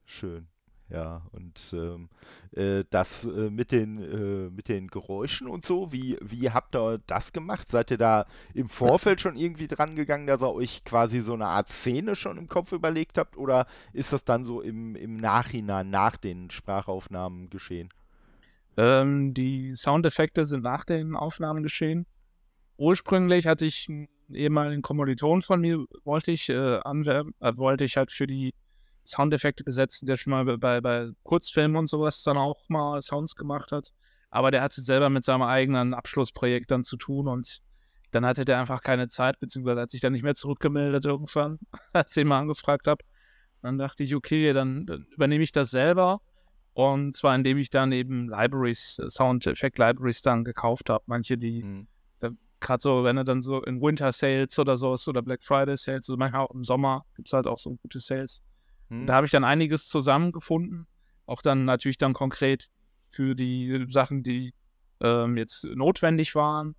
[0.04, 0.48] Schön.
[0.90, 2.08] Ja, und ähm,
[2.52, 6.98] äh, das äh, mit, den, äh, mit den Geräuschen und so, wie, wie habt ihr
[7.06, 7.70] das gemacht?
[7.70, 8.24] Seid ihr da
[8.54, 12.38] im Vorfeld schon irgendwie dran gegangen, dass ihr euch quasi so eine Art Szene schon
[12.38, 13.36] im Kopf überlegt habt?
[13.36, 17.90] Oder ist das dann so im, im Nachhinein, nach den Sprachaufnahmen geschehen?
[18.78, 22.06] Ähm, die Soundeffekte sind nach den Aufnahmen geschehen.
[22.78, 28.10] Ursprünglich hatte ich einen ehemaligen Kommiliton von mir, wollte ich äh, äh, wollte ich halt
[28.10, 28.54] für die
[29.08, 33.72] Soundeffekte gesetzt, der schon mal bei, bei Kurzfilmen und sowas dann auch mal Sounds gemacht
[33.72, 33.92] hat.
[34.30, 37.62] Aber der hatte selber mit seinem eigenen Abschlussprojekt dann zu tun und
[38.10, 41.58] dann hatte der einfach keine Zeit, beziehungsweise hat sich dann nicht mehr zurückgemeldet irgendwann,
[41.92, 43.02] als ich ihn mal angefragt habe.
[43.62, 46.20] Dann dachte ich, okay, dann, dann, übernehme ich das selber.
[46.74, 51.02] Und zwar indem ich dann eben Libraries, Sound-Effekt-Libraries dann gekauft habe.
[51.06, 51.88] Manche, die, mhm.
[52.60, 55.76] gerade so, wenn er dann so in Winter Sales oder so ist oder Black Friday
[55.76, 58.42] Sales, also manchmal auch im Sommer gibt es halt auch so gute Sales.
[58.88, 59.06] Hm.
[59.06, 60.86] Da habe ich dann einiges zusammengefunden.
[61.26, 62.68] Auch dann natürlich dann konkret
[63.10, 64.54] für die Sachen, die
[65.00, 66.74] ähm, jetzt notwendig waren.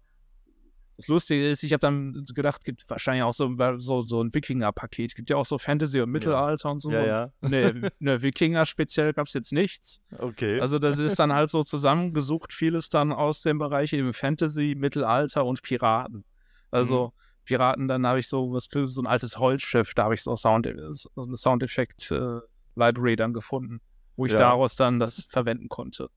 [0.97, 5.15] Das Lustige ist, ich habe dann gedacht, gibt wahrscheinlich auch so, so, so ein Wikinger-Paket.
[5.15, 6.71] Gibt ja auch so Fantasy und Mittelalter ja.
[6.73, 6.91] und so.
[6.91, 7.31] Ja, ja.
[7.39, 10.01] Ne, ne Wikinger speziell gab es jetzt nichts.
[10.17, 10.59] Okay.
[10.59, 15.45] Also das ist dann halt so zusammengesucht, vieles dann aus dem Bereich eben Fantasy, Mittelalter
[15.45, 16.25] und Piraten.
[16.69, 17.28] Also mhm.
[17.49, 20.35] Piraten, dann habe ich so was für so ein altes Holzschiff, da habe ich so
[20.35, 23.81] Sound, so eine Soundeffekt-Library äh, dann gefunden,
[24.15, 24.37] wo ich ja.
[24.37, 26.11] daraus dann das verwenden konnte.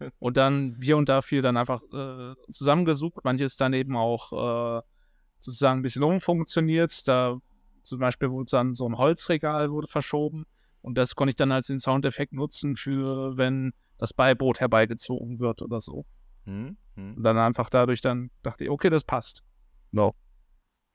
[0.18, 3.22] Und dann hier und da viel dann einfach äh, zusammengesucht.
[3.22, 4.32] Manches dann eben auch
[4.78, 4.82] äh,
[5.40, 7.06] sozusagen ein bisschen umfunktioniert.
[7.06, 7.36] Da
[7.84, 10.46] zum Beispiel wurde dann so ein Holzregal wurde verschoben.
[10.80, 15.60] Und das konnte ich dann als den Soundeffekt nutzen für, wenn das Beiboot herbeigezogen wird
[15.60, 16.06] oder so.
[16.46, 17.16] Hm, hm.
[17.18, 19.44] Und dann einfach dadurch dann dachte ich, okay, das passt.
[19.92, 20.14] No.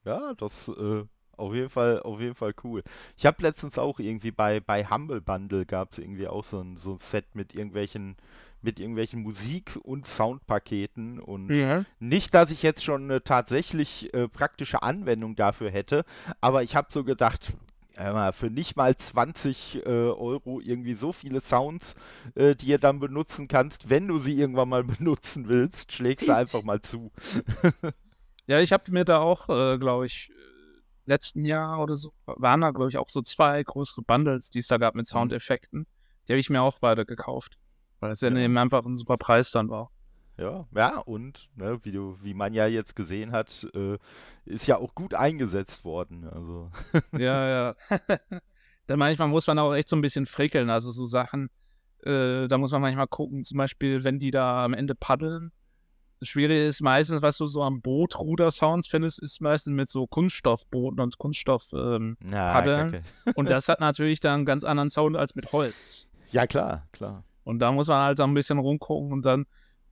[0.06, 1.04] Ja, das äh,
[1.38, 2.84] auf jeden Fall, auf jeden Fall cool.
[3.18, 6.78] Ich habe letztens auch irgendwie bei, bei Humble Bundle gab es irgendwie auch so ein,
[6.78, 8.16] so ein Set mit irgendwelchen,
[8.62, 11.86] mit irgendwelchen Musik- und Soundpaketen und ja.
[12.00, 16.06] nicht, dass ich jetzt schon eine tatsächlich äh, praktische Anwendung dafür hätte,
[16.40, 17.54] aber ich habe so gedacht,
[18.34, 21.96] für nicht mal 20 äh, Euro irgendwie so viele Sounds,
[22.36, 26.36] äh, die ihr dann benutzen kannst, wenn du sie irgendwann mal benutzen willst, schlägst du
[26.36, 27.12] einfach mal zu.
[28.48, 30.32] Ja, ich habe mir da auch, äh, glaube ich,
[31.06, 34.68] letzten Jahr oder so, waren da, glaube ich, auch so zwei größere Bundles, die es
[34.68, 35.12] da gab mit mhm.
[35.12, 35.88] Soundeffekten.
[36.28, 37.58] Die habe ich mir auch beide gekauft.
[38.00, 39.92] Weil das ja, ja eben einfach ein super Preis dann war.
[40.38, 43.98] Ja, ja, und ne, wie du, wie man ja jetzt gesehen hat, äh,
[44.44, 46.28] ist ja auch gut eingesetzt worden.
[46.28, 46.72] Also.
[47.18, 47.76] ja, ja.
[48.88, 50.70] dann manchmal muss man auch echt so ein bisschen frickeln.
[50.70, 51.50] Also so Sachen,
[52.04, 55.52] äh, da muss man manchmal gucken, zum Beispiel, wenn die da am Ende paddeln,
[56.26, 61.00] das Schwierige ist meistens, was du so am Bootruder-Sounds findest, ist meistens mit so Kunststoffbooten
[61.00, 62.18] und Kunststoffpaddeln.
[62.24, 66.08] Ähm, ja, und das hat natürlich dann einen ganz anderen Sound als mit Holz.
[66.32, 67.24] Ja, klar, klar.
[67.44, 69.46] Und da muss man halt so ein bisschen rumgucken und dann,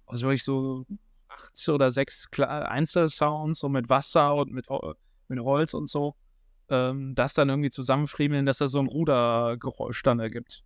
[0.08, 0.86] also wirklich so
[1.30, 4.65] acht oder sechs Einzelsounds, so mit Wasser und mit,
[5.28, 6.15] mit Holz und so,
[6.69, 10.63] ähm, das dann irgendwie zusammenfriemeln, dass da so ein Rudergeräusch dann ergibt.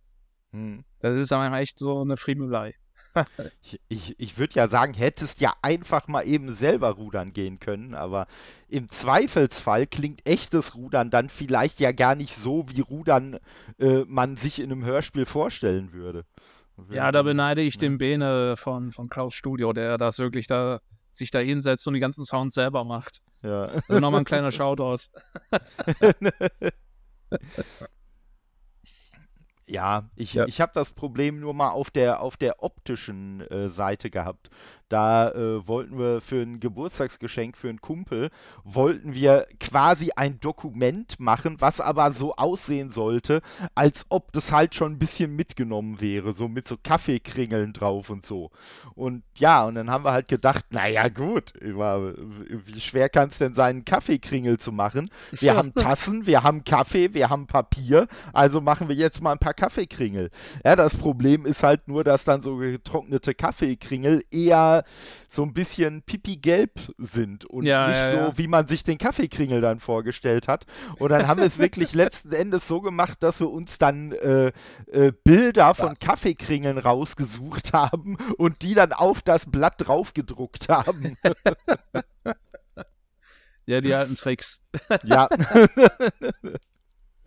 [0.52, 0.82] Hm.
[1.00, 2.74] Das ist dann echt so eine Friemelei
[3.62, 7.94] ich ich, ich würde ja sagen, hättest ja einfach mal eben selber rudern gehen können,
[7.94, 8.26] aber
[8.68, 13.38] im Zweifelsfall klingt echtes Rudern dann vielleicht ja gar nicht so, wie Rudern
[13.78, 16.24] äh, man sich in einem Hörspiel vorstellen würde.
[16.90, 21.32] Ja, da beneide ich den Bene von, von Klaus Studio, der das wirklich da sich
[21.32, 23.18] da hinsetzt und die ganzen Sounds selber macht.
[23.42, 23.64] Ja.
[23.88, 25.08] Also nochmal ein kleiner Shoutout.
[29.68, 30.46] Ja, ich, ja.
[30.46, 34.50] ich habe das Problem nur mal auf der, auf der optischen äh, Seite gehabt.
[34.88, 38.30] Da äh, wollten wir für ein Geburtstagsgeschenk für einen Kumpel,
[38.64, 43.42] wollten wir quasi ein Dokument machen, was aber so aussehen sollte,
[43.74, 48.24] als ob das halt schon ein bisschen mitgenommen wäre, so mit so Kaffeekringeln drauf und
[48.24, 48.50] so.
[48.94, 53.54] Und ja, und dann haben wir halt gedacht, naja gut, wie schwer kann es denn
[53.54, 55.10] sein, einen Kaffeekringel zu machen?
[55.32, 59.38] Wir haben Tassen, wir haben Kaffee, wir haben Papier, also machen wir jetzt mal ein
[59.38, 60.30] paar Kaffeekringel.
[60.64, 64.77] Ja, das Problem ist halt nur, dass dann so getrocknete Kaffeekringel eher
[65.28, 69.60] so ein bisschen pipi-gelb sind und Ja, nicht ja, so, wie man sich den Kaffeekringel
[69.60, 70.66] dann vorgestellt hat.
[70.98, 74.52] Und dann haben wir es wirklich letzten Endes so gemacht, dass wir uns dann äh,
[74.86, 81.16] äh, Bilder von Kaffeekringeln rausgesucht haben und die dann auf das Blatt draufgedruckt haben.
[83.66, 84.62] Ja, die alten Tricks.
[85.04, 85.28] ja.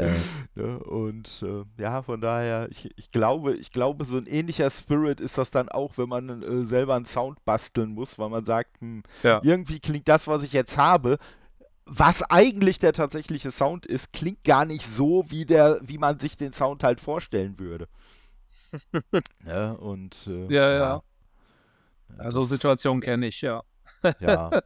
[0.07, 0.13] Ja.
[0.55, 5.21] Ne, Und äh, ja, von daher, ich, ich glaube, ich glaube, so ein ähnlicher Spirit
[5.21, 8.81] ist das dann auch, wenn man äh, selber einen Sound basteln muss, weil man sagt,
[8.81, 9.39] hm, Ja.
[9.43, 11.17] irgendwie klingt das, was ich jetzt habe,
[11.85, 16.35] was eigentlich der tatsächliche Sound ist, klingt gar nicht so, wie der, wie man sich
[16.35, 17.87] den Sound halt vorstellen würde.
[19.45, 21.01] ja, und äh, Ja, ja.
[22.17, 23.63] Also Situationen kenne ich, ja.
[24.19, 24.49] ja.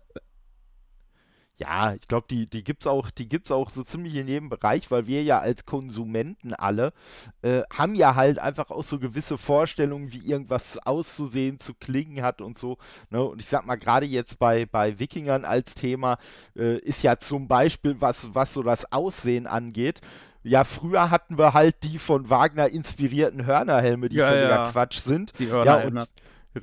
[1.58, 4.92] Ja, ich glaube, die, die gibt's auch, die gibt's auch so ziemlich in jedem Bereich,
[4.92, 6.92] weil wir ja als Konsumenten alle
[7.44, 12.42] äh, haben ja halt einfach auch so gewisse Vorstellungen, wie irgendwas auszusehen, zu klingen hat
[12.42, 12.78] und so.
[13.10, 13.24] Ne?
[13.24, 16.18] Und ich sag mal, gerade jetzt bei, bei Wikingern als Thema
[16.58, 20.02] äh, ist ja zum Beispiel, was, was so das Aussehen angeht.
[20.44, 24.72] Ja, früher hatten wir halt die von Wagner inspirierten Hörnerhelme, die Ja, völliger ja.
[24.72, 25.34] Quatsch sind.
[25.40, 25.82] Die Ja, Hörner.
[25.82, 26.10] und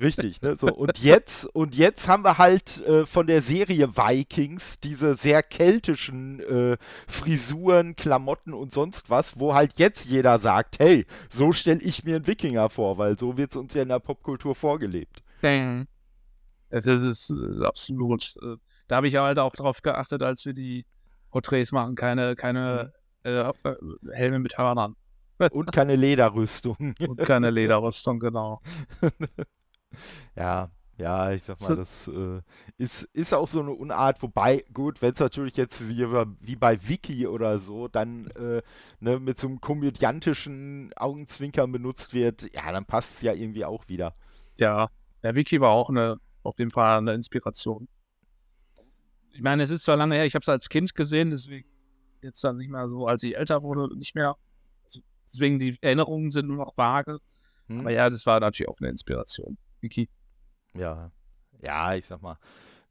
[0.00, 0.56] Richtig, ne?
[0.56, 5.42] So, und jetzt, und jetzt haben wir halt äh, von der Serie Vikings diese sehr
[5.42, 6.76] keltischen äh,
[7.06, 12.16] Frisuren, Klamotten und sonst was, wo halt jetzt jeder sagt, hey, so stelle ich mir
[12.16, 15.22] einen Wikinger vor, weil so wird es uns ja in der Popkultur vorgelebt.
[15.42, 15.86] Bang.
[16.70, 18.34] Das ist äh, absolut.
[18.88, 20.86] Da habe ich halt auch drauf geachtet, als wir die
[21.30, 22.92] Porträts machen, keine, keine
[23.24, 23.52] äh, äh,
[24.12, 24.96] Helme mit Hörnern
[25.50, 26.94] Und keine Lederrüstung.
[27.06, 28.60] und keine Lederrüstung, genau.
[30.36, 32.40] Ja, ja, ich sag mal, So- das äh,
[32.76, 37.26] ist, ist auch so eine Unart, wobei, gut, wenn es natürlich jetzt wie, bei Wiki
[37.26, 38.62] oder so, dann äh,
[39.00, 43.88] ne, mit so einem komödiantischen Augenzwinkern benutzt wird, ja, dann passt es ja irgendwie auch
[43.88, 44.14] wieder.
[44.56, 44.88] Ja,
[45.22, 47.88] der Wiki war auch eine, auf jeden Fall eine Inspiration.
[49.30, 51.66] Ich meine, es ist zwar lange her, ich habe es als Kind gesehen, deswegen
[52.22, 54.36] jetzt dann nicht mehr so, als ich älter wurde, nicht mehr.
[55.26, 57.18] Deswegen die Erinnerungen sind nur noch vage.
[57.68, 57.80] Hm?
[57.80, 59.56] Aber ja, das war natürlich auch eine Inspiration.
[59.82, 60.08] Wiki.
[60.74, 61.10] Ja,
[61.62, 62.38] ja, ich sag mal,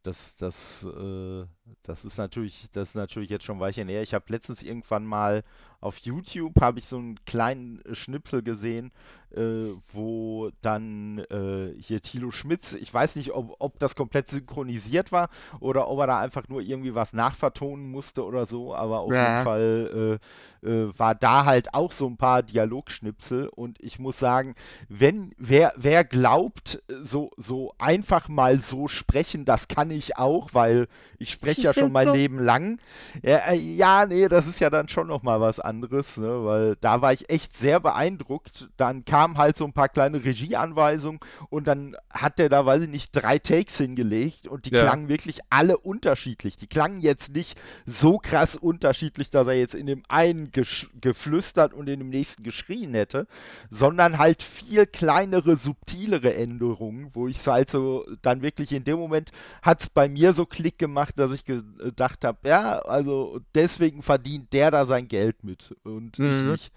[0.04, 1.45] das, das, äh,
[1.84, 4.04] das ist natürlich, das ist natürlich jetzt schon ein Weilchen her.
[4.04, 5.43] Ich habe letztens irgendwann mal
[5.82, 8.91] auf YouTube habe ich so einen kleinen äh, Schnipsel gesehen,
[9.36, 15.12] äh, wo dann äh, hier Thilo Schmitz, ich weiß nicht, ob, ob das komplett synchronisiert
[15.12, 19.12] war oder ob er da einfach nur irgendwie was nachvertonen musste oder so, aber auf
[19.13, 19.38] Ja.
[19.38, 20.20] jeden Fall
[20.63, 24.56] äh, äh, war da halt auch so ein paar Dialogschnipsel und ich muss sagen,
[24.89, 30.88] wenn wer, wer glaubt, so, so einfach mal so sprechen, das kann ich auch, weil
[31.20, 32.80] ich spreche ja schon mein Leben lang.
[33.24, 36.45] Ja, äh, ja, nee, das ist ja dann schon noch mal was anderes, ne?
[36.45, 38.69] weil da war ich echt sehr beeindruckt.
[38.77, 42.89] Dann kamen halt so ein paar kleine Regieanweisungen und dann hat der da, weiß ich
[42.89, 44.81] nicht, drei Takes hingelegt und die Ja.
[44.84, 46.57] klangen wirklich alle unterschiedlich.
[46.57, 50.51] Die klangen jetzt nicht so krass unterschiedlich, dass er jetzt in dem einen
[50.99, 53.27] geflüstert und in dem nächsten geschrien hätte,
[53.69, 58.97] sondern halt viel kleinere, subtilere Änderungen, wo ich es halt so dann wirklich in dem
[58.97, 59.31] Moment
[59.62, 64.51] hat es bei mir so Klick gemacht, dass ich gedacht habe, ja, also deswegen verdient
[64.53, 66.26] der da sein Geld mit und Mhm.
[66.26, 66.71] ich nicht.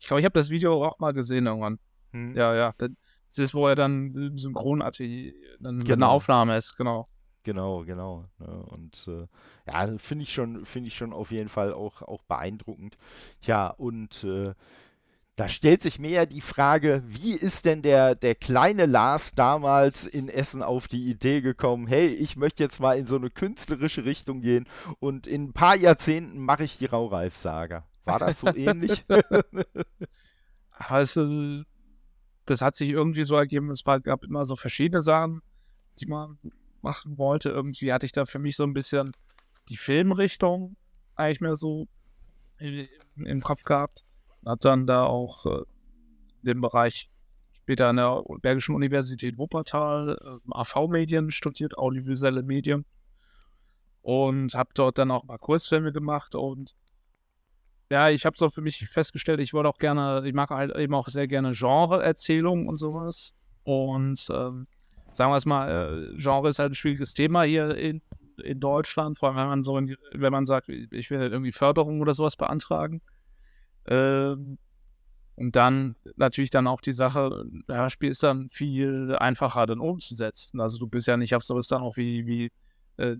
[0.00, 1.78] Ich glaube, ich habe das Video auch mal gesehen irgendwann.
[2.12, 2.36] Hm.
[2.36, 2.70] Ja, ja.
[2.78, 2.90] Das
[3.36, 4.80] ist, wo er dann synchron
[5.60, 6.10] dann wenn eine Genau.
[6.10, 7.08] Aufnahme ist, genau.
[7.42, 8.26] Genau, genau.
[8.38, 8.46] Ne?
[8.46, 9.26] Und äh,
[9.66, 12.96] ja, finde ich schon, finde ich schon auf jeden Fall auch, auch beeindruckend.
[13.40, 14.54] Tja, und äh,
[15.38, 20.04] da stellt sich mir ja die Frage, wie ist denn der, der kleine Lars damals
[20.04, 24.04] in Essen auf die Idee gekommen, hey, ich möchte jetzt mal in so eine künstlerische
[24.04, 24.66] Richtung gehen
[24.98, 27.86] und in ein paar Jahrzehnten mache ich die Raureif-Saga.
[28.04, 29.04] War das so ähnlich?
[30.72, 31.62] Also,
[32.44, 35.40] das hat sich irgendwie so ergeben, es war, gab immer so verschiedene Sachen,
[36.00, 36.38] die man
[36.82, 37.50] machen wollte.
[37.50, 39.12] Irgendwie hatte ich da für mich so ein bisschen
[39.68, 40.74] die Filmrichtung
[41.14, 41.86] eigentlich mehr so
[42.58, 42.88] im,
[43.24, 44.04] im Kopf gehabt.
[44.44, 45.62] Hat dann da auch äh,
[46.42, 47.10] den Bereich
[47.52, 52.84] später an der Bergischen Universität Wuppertal äh, AV-Medien studiert, audiovisuelle Medien.
[54.00, 56.74] Und habe dort dann auch mal Kursfilme gemacht und
[57.90, 60.94] ja, ich habe so für mich festgestellt, ich wollte auch gerne, ich mag halt eben
[60.94, 63.34] auch sehr gerne Genre-Erzählungen und sowas.
[63.64, 64.66] Und ähm,
[65.12, 68.02] sagen wir es mal, äh, Genre ist halt ein schwieriges Thema hier in,
[68.42, 71.52] in Deutschland, vor allem wenn man so, die, wenn man sagt, ich will halt irgendwie
[71.52, 73.00] Förderung oder sowas beantragen.
[73.88, 74.58] Ähm,
[75.36, 80.60] und dann natürlich dann auch die Sache, Hörspiel ist dann viel einfacher dann umzusetzen.
[80.60, 82.50] Also du bist ja nicht auf sowas dann auch wie, wie
[82.96, 83.16] äh,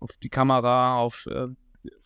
[0.00, 1.48] auf die Kamera, auf äh,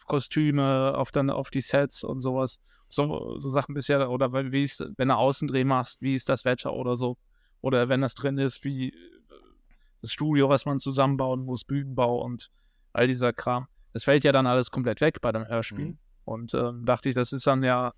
[0.07, 2.61] Kostüme, auf dann auf die Sets und sowas.
[2.89, 6.73] So, so Sachen bisher, oder wie ist, wenn du Außendreh machst, wie ist das Wetter
[6.73, 7.17] oder so.
[7.61, 8.95] Oder wenn das drin ist, wie
[10.01, 12.51] das Studio, was man zusammenbauen muss, Bühnenbau und
[12.93, 13.67] all dieser Kram.
[13.93, 15.87] Das fällt ja dann alles komplett weg bei dem Hörspiel.
[15.87, 15.99] Mhm.
[16.31, 17.93] Und ähm, dachte ich, das ist dann ja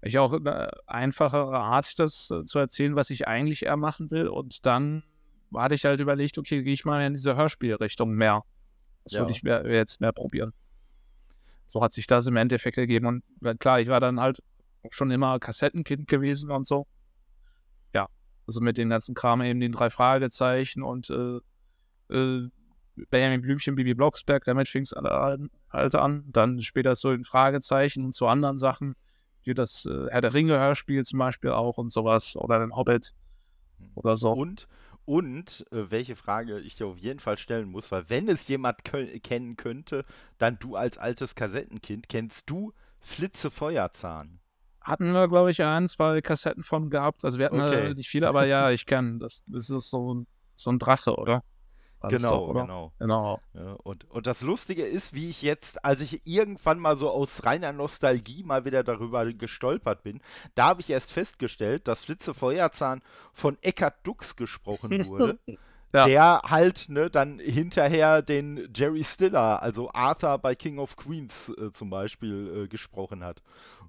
[0.00, 4.28] ich auch eine einfachere Art, das äh, zu erzählen, was ich eigentlich eher machen will.
[4.28, 5.02] Und dann
[5.52, 8.44] hatte ich halt überlegt, okay, gehe ich mal in diese Hörspielrichtung mehr.
[9.02, 9.20] Das ja.
[9.20, 10.52] würde ich mehr, jetzt mehr probieren.
[11.66, 13.06] So hat sich das im Endeffekt ergeben.
[13.06, 14.38] Und äh, klar, ich war dann halt
[14.90, 16.86] schon immer Kassettenkind gewesen und so.
[17.92, 18.06] Ja,
[18.46, 21.40] also mit den ganzen Kram eben den drei Fragezeichen und äh,
[22.14, 22.48] äh,
[23.10, 24.92] Benjamin Blümchen, Bibi Blocksberg, damit fing es
[25.76, 26.24] halt an.
[26.28, 28.94] Dann später so in Fragezeichen und zu anderen Sachen
[29.46, 33.14] wie das äh, Herr der Ringe-Hörspiel zum Beispiel auch und sowas oder den Hobbit
[33.78, 33.90] hm.
[33.94, 34.32] oder so.
[34.32, 34.66] Und,
[35.04, 38.84] und äh, welche Frage ich dir auf jeden Fall stellen muss, weil wenn es jemand
[38.84, 40.04] kennen könnte,
[40.38, 44.40] dann du als altes Kassettenkind, kennst du Flitze Feuerzahn?
[44.80, 47.24] Hatten wir, glaube ich, ein, zwei Kassetten von gehabt.
[47.24, 47.94] Also wir hatten okay.
[47.94, 49.18] nicht viele, aber ja, ich kenne.
[49.18, 51.42] Das, das ist so, so ein Drache, oder?
[52.08, 52.92] Genau, genau.
[52.98, 53.40] genau.
[53.54, 57.44] Ja, und, und das Lustige ist, wie ich jetzt, als ich irgendwann mal so aus
[57.44, 60.20] reiner Nostalgie mal wieder darüber gestolpert bin,
[60.54, 65.38] da habe ich erst festgestellt, dass Flitze Feuerzahn von Eckhard Dux gesprochen wurde.
[65.92, 66.06] Ja.
[66.06, 71.72] der halt ne, dann hinterher den Jerry Stiller, also Arthur bei King of Queens äh,
[71.72, 73.40] zum Beispiel, äh, gesprochen hat.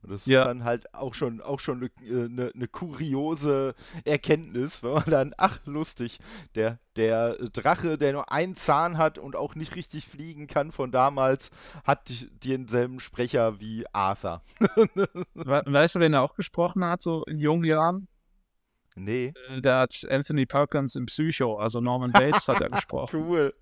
[0.04, 0.42] Und das ja.
[0.42, 5.04] ist dann halt auch schon auch schon eine äh, ne, ne kuriose Erkenntnis, wenn man
[5.08, 6.20] dann, ach lustig,
[6.56, 10.92] der, der Drache, der nur einen Zahn hat und auch nicht richtig fliegen kann von
[10.92, 11.52] damals,
[11.84, 14.42] hat denselben Sprecher wie Arthur.
[15.34, 18.08] weißt du, wen er auch gesprochen hat, so in jungen Jahren?
[18.98, 19.34] Nee.
[19.50, 23.08] Äh, da hat Anthony Perkins im Psycho, also Norman Bates, hat er gesprochen.
[23.28, 23.54] Cool.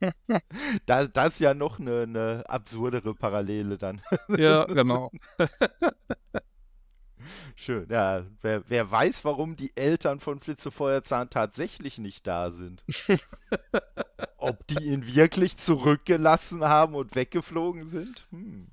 [0.86, 4.00] da, das ist ja noch eine, eine absurdere Parallele dann.
[4.36, 5.10] ja, genau.
[7.56, 8.24] Schön, ja.
[8.40, 12.84] Wer, wer, weiß, warum die Eltern von Flitzefeuerzahn tatsächlich nicht da sind.
[14.36, 18.26] Ob die ihn wirklich zurückgelassen haben und weggeflogen sind?
[18.30, 18.68] Hm.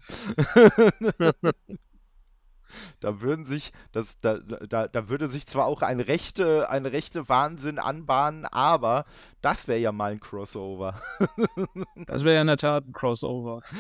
[3.00, 7.30] Da würden sich, das, da, da, da würde sich zwar auch ein rechte, ein rechte
[7.30, 9.06] Wahnsinn anbahnen, aber
[9.42, 11.02] das wäre ja mal ein Crossover.
[12.08, 13.62] das wäre ja in der Tat ein Crossover.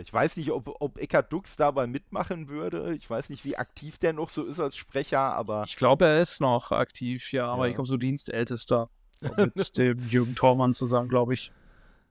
[0.00, 2.94] Ich weiß nicht, ob, ob Eckhard Dux dabei mitmachen würde.
[2.94, 5.64] Ich weiß nicht, wie aktiv der noch so ist als Sprecher, aber.
[5.66, 7.70] Ich glaube, er ist noch aktiv, ja, aber ja.
[7.70, 8.88] ich glaube, so Dienstältester.
[9.16, 11.50] So mit dem Jürgen Thormann zusammen, glaube ich.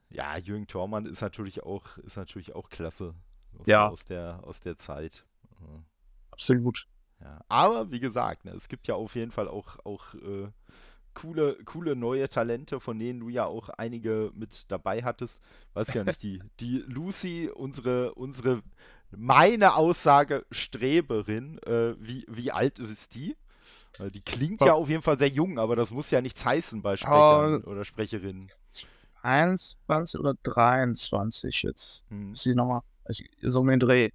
[0.10, 3.16] Ja, Jürgen Thormann ist natürlich auch, ist natürlich auch klasse
[3.66, 3.90] ja.
[3.90, 5.26] aus, der, aus der Zeit.
[6.32, 6.88] Absolut.
[7.22, 7.40] Ja.
[7.48, 10.48] Aber wie gesagt, ne, es gibt ja auf jeden Fall auch, auch äh,
[11.14, 15.42] coole, coole neue Talente, von denen du ja auch einige mit dabei hattest.
[15.74, 18.62] Weiß ja nicht, die, die Lucy, unsere, unsere,
[19.12, 23.36] meine Aussage Streberin, äh, wie, wie alt ist die?
[24.12, 26.98] Die klingt ja auf jeden Fall sehr jung, aber das muss ja nichts heißen bei
[26.98, 28.52] Sprechern oh, oder Sprecherinnen.
[29.22, 32.06] 21 oder 23 jetzt.
[32.10, 32.34] Hm.
[32.34, 32.56] Ist die
[33.08, 34.10] nochmal so um den Dreh.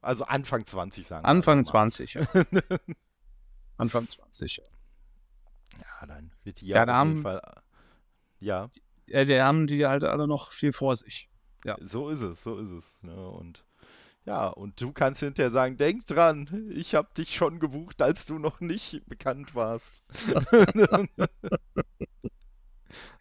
[0.00, 2.26] Also Anfang 20 sagen Anfang 20, ja.
[3.76, 4.64] Anfang 20, ja.
[5.78, 7.62] Ja, dann wird die ja, auf jeden Fall.
[8.40, 8.70] Ja.
[9.08, 11.28] Die, die haben die halt alle noch viel vor sich.
[11.64, 11.76] Ja.
[11.80, 12.94] So ist es, so ist es.
[13.02, 13.14] Ne?
[13.14, 13.64] Und
[14.24, 18.38] ja, und du kannst hinterher sagen, denk dran, ich habe dich schon gebucht, als du
[18.38, 20.04] noch nicht bekannt warst.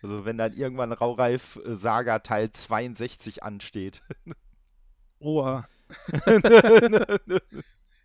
[0.02, 4.02] Also wenn dann irgendwann Raureif äh, Saga Teil 62 ansteht.
[5.22, 5.68] Oha.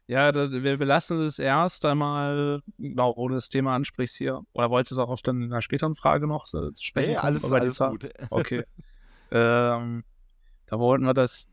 [0.06, 4.42] ja, da, wir belassen es erst einmal, genau, wo du das Thema ansprichst hier.
[4.52, 7.12] Oder wolltest du es auch auf dann einer späteren Frage noch zu sprechen?
[7.12, 8.08] Nee, alles, alles gut.
[8.30, 8.64] Okay.
[9.30, 10.04] ähm,
[10.66, 11.48] da wollten wir das.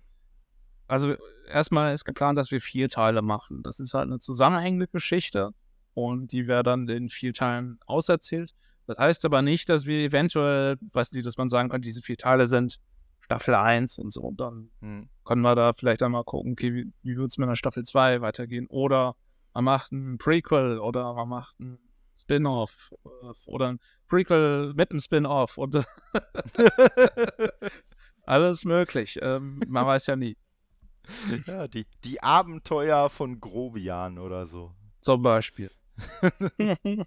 [0.87, 1.15] Also
[1.47, 3.63] erstmal ist geplant, dass wir vier Teile machen.
[3.63, 5.51] Das ist halt eine zusammenhängende Geschichte
[5.93, 8.53] und die wäre dann in vier Teilen auserzählt.
[8.85, 12.17] Das heißt aber nicht, dass wir eventuell, was die, dass man sagen könnte, diese vier
[12.17, 12.79] Teile sind
[13.23, 14.21] Staffel 1 und so.
[14.21, 15.09] Und dann hm.
[15.23, 18.21] können wir da vielleicht einmal gucken, okay, wie, wie wird es mit einer Staffel 2
[18.21, 18.67] weitergehen?
[18.67, 19.15] Oder
[19.53, 21.79] man macht ein Prequel oder man macht ein
[22.19, 25.75] Spin-off äh, oder ein Prequel mit einem Spin-off und
[28.25, 29.19] alles möglich.
[29.21, 30.37] Ähm, man weiß ja nie.
[31.47, 34.73] Ja, die, die Abenteuer von Grobian oder so.
[35.01, 35.69] Zum Beispiel.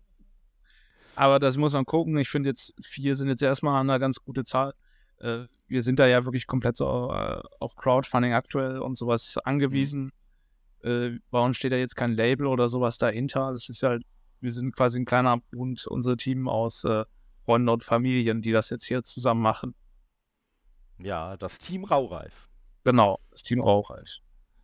[1.15, 2.19] Aber das muss man gucken.
[2.19, 4.75] Ich finde jetzt, vier sind jetzt erstmal eine ganz gute Zahl.
[5.19, 10.13] Äh, wir sind da ja wirklich komplett so äh, auf Crowdfunding aktuell und sowas angewiesen.
[10.83, 10.91] Mhm.
[10.91, 13.51] Äh, bei uns steht ja jetzt kein Label oder sowas dahinter.
[13.53, 14.05] Das ist halt,
[14.41, 17.05] wir sind quasi ein kleiner Bund, unser Team aus äh,
[17.45, 19.75] Freunden und Familien, die das jetzt hier zusammen machen.
[20.99, 22.49] Ja, das Team Raureif.
[22.85, 24.19] Genau, das Team Raureif.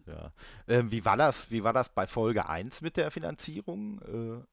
[0.06, 0.32] Ja.
[0.66, 1.50] Ähm, wie war das?
[1.50, 4.00] Wie war das bei Folge 1 mit der Finanzierung?
[4.02, 4.44] Äh,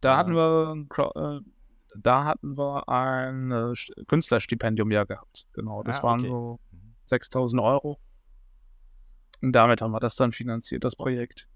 [0.00, 0.16] da ja.
[0.16, 1.40] hatten wir äh,
[1.94, 3.74] da hatten wir ein äh,
[4.06, 5.46] Künstlerstipendium ja gehabt.
[5.52, 6.28] Genau, das ah, waren okay.
[6.28, 6.60] so
[7.06, 7.98] 6000 Euro.
[9.42, 11.48] Und damit haben wir das dann finanziert, das Projekt.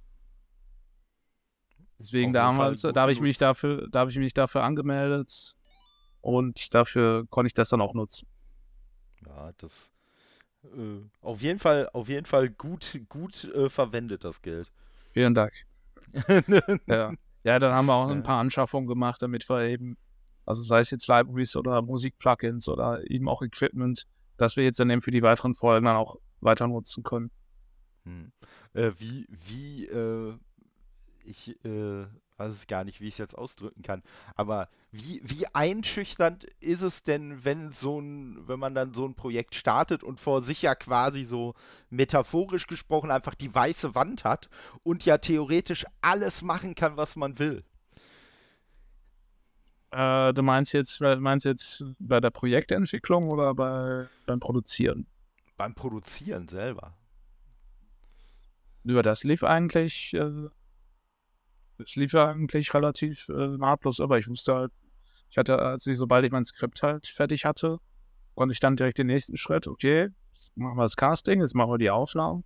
[1.99, 5.57] Deswegen damals, da habe ich mich dafür, da habe ich mich dafür angemeldet
[6.23, 8.27] und dafür konnte ich das dann auch nutzen.
[9.27, 9.91] Ja, das
[10.65, 14.73] äh, auf jeden Fall, auf jeden Fall gut, gut äh, verwendet, das Geld.
[15.13, 15.53] Vielen Dank.
[16.87, 17.13] ja.
[17.45, 19.97] ja, dann haben wir auch ein paar Anschaffungen gemacht, damit wir eben,
[20.51, 24.91] also sei es jetzt Libraries oder Musik-Plugins oder eben auch Equipment, dass wir jetzt dann
[24.91, 27.31] eben für die weiteren Folgen dann auch weiter nutzen können.
[28.05, 28.33] Hm.
[28.75, 30.35] Äh, wie, wie, äh,
[31.25, 34.03] ich, äh, weiß es gar nicht, wie ich es jetzt ausdrücken kann.
[34.35, 39.15] Aber wie, wie einschüchternd ist es denn, wenn so ein, wenn man dann so ein
[39.15, 41.55] Projekt startet und vor sich ja quasi so
[41.91, 44.49] metaphorisch gesprochen einfach die weiße Wand hat
[44.83, 47.63] und ja theoretisch alles machen kann, was man will?
[49.91, 55.07] Äh, du meinst jetzt, meinst jetzt bei der Projektentwicklung oder bei, beim Produzieren?
[55.57, 56.95] Beim Produzieren selber.
[58.85, 60.49] Über das lief eigentlich äh,
[61.83, 64.73] es lief eigentlich relativ äh, nahtlos, aber ich wusste halt,
[65.31, 67.79] ich hatte, als ich, sobald ich mein Skript halt fertig hatte,
[68.35, 70.09] konnte ich dann direkt den nächsten Schritt, okay,
[70.55, 72.45] machen wir das Casting, jetzt machen wir die Aufnahmen,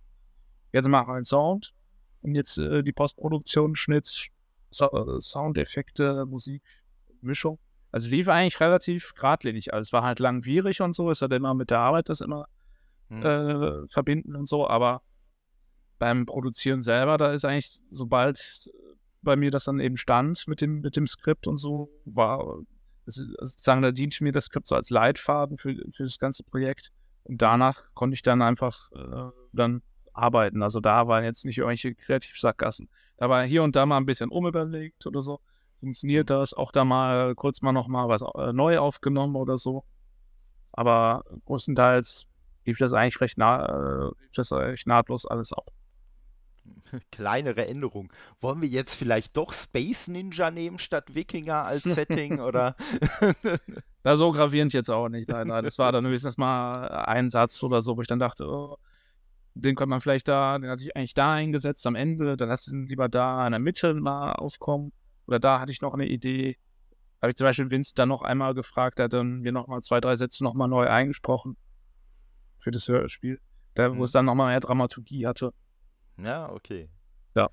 [0.71, 1.73] jetzt machen wir einen Sound
[2.21, 4.29] und jetzt äh, die Postproduktion, Schnitt,
[4.71, 6.61] so äh, Soundeffekte, Musik,
[7.25, 7.59] Mischung.
[7.91, 9.73] Also lief eigentlich relativ geradlinig.
[9.73, 12.47] Also es war halt langwierig und so, ist halt immer mit der Arbeit das immer
[13.09, 13.23] hm.
[13.23, 15.01] äh, verbinden und so, aber
[15.97, 18.69] beim Produzieren selber, da ist eigentlich, sobald
[19.21, 22.59] bei mir das dann eben stand mit dem, mit dem Skript und so, war
[23.05, 26.91] sozusagen, da diente mir das Skript so als Leitfaden für, für das ganze Projekt.
[27.23, 29.81] Und danach konnte ich dann einfach äh, dann
[30.13, 30.63] arbeiten.
[30.63, 32.89] Also da waren jetzt nicht irgendwelche Kreativsackgassen.
[33.17, 35.39] Da war hier und da mal ein bisschen umüberlegt oder so.
[35.85, 36.55] Funktioniert das?
[36.55, 39.83] Auch da mal kurz mal noch mal was äh, neu aufgenommen oder so.
[40.71, 42.25] Aber größtenteils
[42.65, 45.69] lief das eigentlich recht, nah, äh, lief das recht nahtlos alles ab.
[47.11, 48.11] kleinere Änderung.
[48.41, 52.75] Wollen wir jetzt vielleicht doch Space Ninja nehmen statt Wikinger als Setting oder?
[54.01, 55.29] da so gravierend jetzt auch nicht.
[55.29, 55.63] Nein, nein.
[55.63, 58.77] Das war dann höchstens mal ein Satz oder so, wo ich dann dachte, oh,
[59.53, 62.65] den könnte man vielleicht da, den hatte ich eigentlich da eingesetzt am Ende, dann lass
[62.65, 64.91] den lieber da in der Mitte mal aufkommen.
[65.27, 66.57] Oder da hatte ich noch eine Idee.
[67.21, 69.81] Habe ich zum Beispiel Vince dann noch einmal gefragt, der hat dann mir noch mal
[69.81, 71.57] zwei, drei Sätze noch mal neu eingesprochen
[72.57, 73.39] für das Hörspiel.
[73.73, 74.03] Da, wo mhm.
[74.03, 75.53] es dann noch mal mehr Dramaturgie hatte.
[76.17, 76.89] Ja, okay.
[77.35, 77.49] Ja.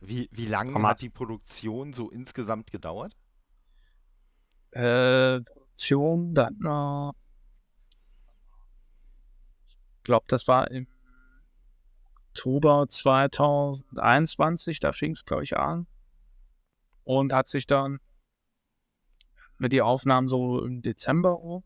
[0.00, 3.16] Wie, wie lange hat die Produktion so insgesamt gedauert?
[4.72, 7.12] Äh, Produktion dann, äh,
[9.96, 10.86] ich glaube, das war im
[12.30, 15.86] Oktober 2021, da fing es, glaube ich, an.
[17.10, 17.98] Und hat sich dann
[19.58, 21.60] mit die Aufnahmen so im Dezember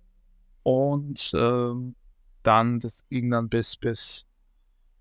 [0.63, 1.97] und ähm,
[2.43, 4.27] dann, das ging dann bis, bis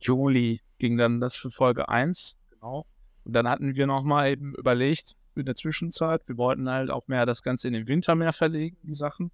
[0.02, 2.36] Juli ging dann das für Folge 1.
[2.50, 2.86] Genau.
[3.24, 7.26] Und dann hatten wir nochmal eben überlegt, in der Zwischenzeit, wir wollten halt auch mehr
[7.26, 9.32] das Ganze in den Winter mehr verlegen, die Sachen.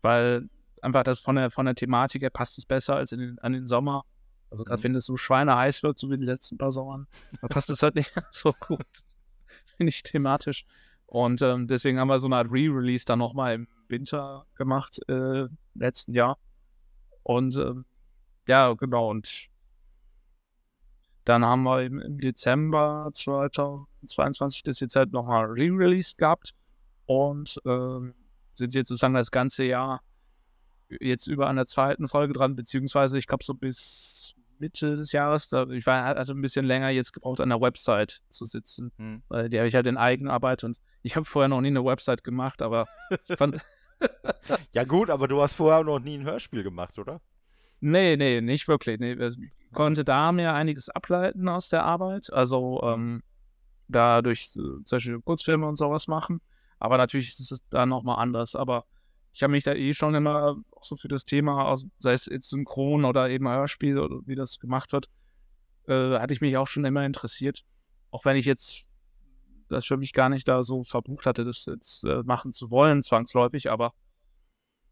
[0.00, 0.48] Weil
[0.80, 3.52] einfach das von der, von der Thematik her passt es besser als in den, an
[3.52, 4.06] den Sommer.
[4.50, 4.84] Also gerade mhm.
[4.84, 7.06] wenn es so schweineheiß wird, so wie die letzten paar Sommern,
[7.42, 9.02] dann passt es halt nicht so gut.
[9.88, 10.64] Ich thematisch.
[11.06, 15.48] Und ähm, deswegen haben wir so eine Art Re-Release dann nochmal im Winter gemacht, äh,
[15.74, 16.38] letzten Jahr.
[17.22, 17.84] Und ähm,
[18.46, 19.10] ja, genau.
[19.10, 19.48] Und
[21.24, 26.54] dann haben wir im Dezember 2022 das jetzt halt nochmal re-released gehabt
[27.06, 28.12] und äh,
[28.54, 30.00] sind jetzt sozusagen das ganze Jahr
[31.00, 35.48] jetzt über an der zweiten Folge dran, beziehungsweise ich glaube so bis Mitte des Jahres,
[35.48, 39.22] da, ich war, hatte ein bisschen länger jetzt gebraucht, an der Website zu sitzen, hm.
[39.28, 42.24] weil die habe ich halt in Eigenarbeit und ich habe vorher noch nie eine Website
[42.24, 42.86] gemacht, aber
[43.28, 43.58] ich fand...
[44.72, 47.20] ja gut, aber du hast vorher noch nie ein Hörspiel gemacht, oder?
[47.80, 49.00] Nee, nee, nicht wirklich.
[49.00, 49.16] Nee,
[49.72, 52.32] konnte da mir einiges ableiten aus der Arbeit.
[52.32, 53.22] Also ähm,
[53.88, 56.40] da durch äh, solche Kurzfilme und sowas machen.
[56.78, 58.54] Aber natürlich ist es da nochmal anders.
[58.54, 58.84] Aber
[59.32, 62.50] ich habe mich da eh schon immer auch so für das Thema, sei es jetzt
[62.50, 65.08] Synchron oder eben Hörspiel oder wie das gemacht wird,
[65.86, 67.64] äh, hatte ich mich auch schon immer interessiert.
[68.10, 68.86] Auch wenn ich jetzt
[69.70, 73.02] ich für mich gar nicht da so verbucht hatte, das jetzt äh, machen zu wollen,
[73.02, 73.92] zwangsläufig, aber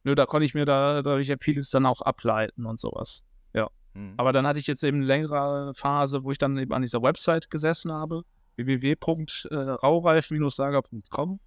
[0.04, 3.24] nö, da konnte ich mir da dadurch ja vieles dann auch ableiten und sowas.
[3.54, 3.68] Ja.
[3.94, 4.14] Hm.
[4.16, 7.02] Aber dann hatte ich jetzt eben eine längere Phase, wo ich dann eben an dieser
[7.02, 8.22] Website gesessen habe,
[8.56, 11.40] www.raureif-saga.com.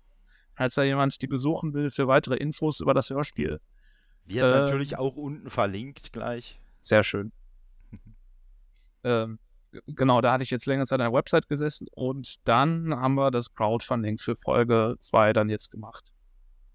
[0.61, 3.59] Falls da jemand die besuchen will für weitere Infos über das Hörspiel.
[4.25, 6.61] Wird Ähm, natürlich auch unten verlinkt gleich.
[6.81, 7.31] Sehr schön.
[9.03, 9.39] ähm,
[9.87, 13.31] genau, da hatte ich jetzt länger Zeit an der Website gesessen und dann haben wir
[13.31, 16.13] das Crowdfunding für Folge 2 dann jetzt gemacht.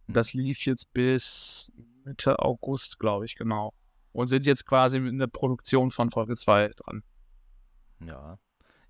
[0.07, 0.14] Hm.
[0.14, 1.70] Das lief jetzt bis
[2.03, 3.72] Mitte August, glaube ich, genau.
[4.11, 7.05] Und sind jetzt quasi in der Produktion von Folge 2 dran.
[8.05, 8.37] Ja.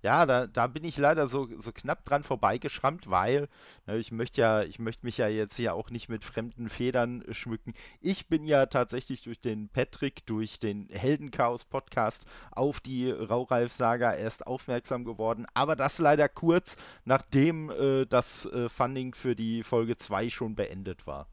[0.03, 3.47] Ja, da, da bin ich leider so, so knapp dran vorbeigeschrammt, weil
[3.87, 7.23] ne, ich möchte ja, ich möchte mich ja jetzt hier auch nicht mit fremden Federn
[7.23, 7.73] äh, schmücken.
[7.99, 15.03] Ich bin ja tatsächlich durch den Patrick, durch den Heldenchaos-Podcast auf die Raureif-Saga erst aufmerksam
[15.03, 20.55] geworden, aber das leider kurz, nachdem äh, das äh, Funding für die Folge 2 schon
[20.55, 21.27] beendet war.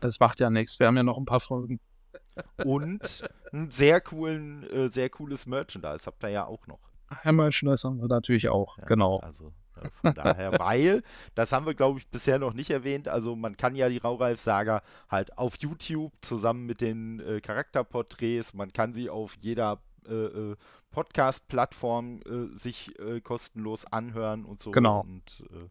[0.00, 0.78] Das macht ja nichts.
[0.78, 1.80] Wir haben ja noch ein paar Folgen.
[2.64, 6.80] Und ein sehr coolen, äh, sehr cooles Merchandise habt ihr ja auch noch.
[7.24, 8.78] Merchandise haben wir natürlich auch.
[8.78, 9.18] Ja, genau.
[9.18, 11.02] Also äh, von daher, weil,
[11.34, 14.82] das haben wir, glaube ich, bisher noch nicht erwähnt, also man kann ja die Raureif-Saga
[15.08, 20.56] halt auf YouTube zusammen mit den äh, Charakterporträts, man kann sie auf jeder äh, äh,
[20.90, 24.70] Podcast-Plattform äh, sich äh, kostenlos anhören und so.
[24.70, 25.00] Genau.
[25.00, 25.68] Und äh,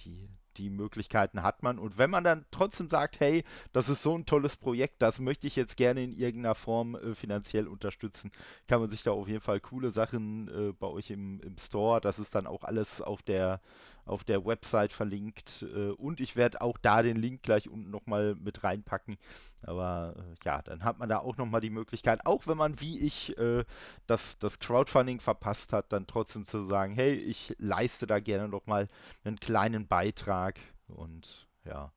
[0.00, 0.28] die,
[0.58, 1.78] die Möglichkeiten hat man.
[1.78, 5.46] Und wenn man dann trotzdem sagt, hey, das ist so ein tolles Projekt, das möchte
[5.46, 8.30] ich jetzt gerne in irgendeiner Form äh, finanziell unterstützen,
[8.66, 12.00] kann man sich da auf jeden Fall coole Sachen äh, bei euch im, im Store,
[12.00, 13.60] das ist dann auch alles auf der,
[14.06, 15.62] auf der Website verlinkt.
[15.74, 19.18] Äh, und ich werde auch da den Link gleich unten nochmal mit reinpacken.
[19.62, 22.98] Aber äh, ja, dann hat man da auch nochmal die Möglichkeit, auch wenn man wie
[23.00, 23.64] ich äh,
[24.06, 28.88] das, das Crowdfunding verpasst hat, dann trotzdem zu sagen, hey, ich leiste da gerne nochmal
[29.24, 30.58] einen kleinen Beitrag.
[30.88, 31.92] Und ja.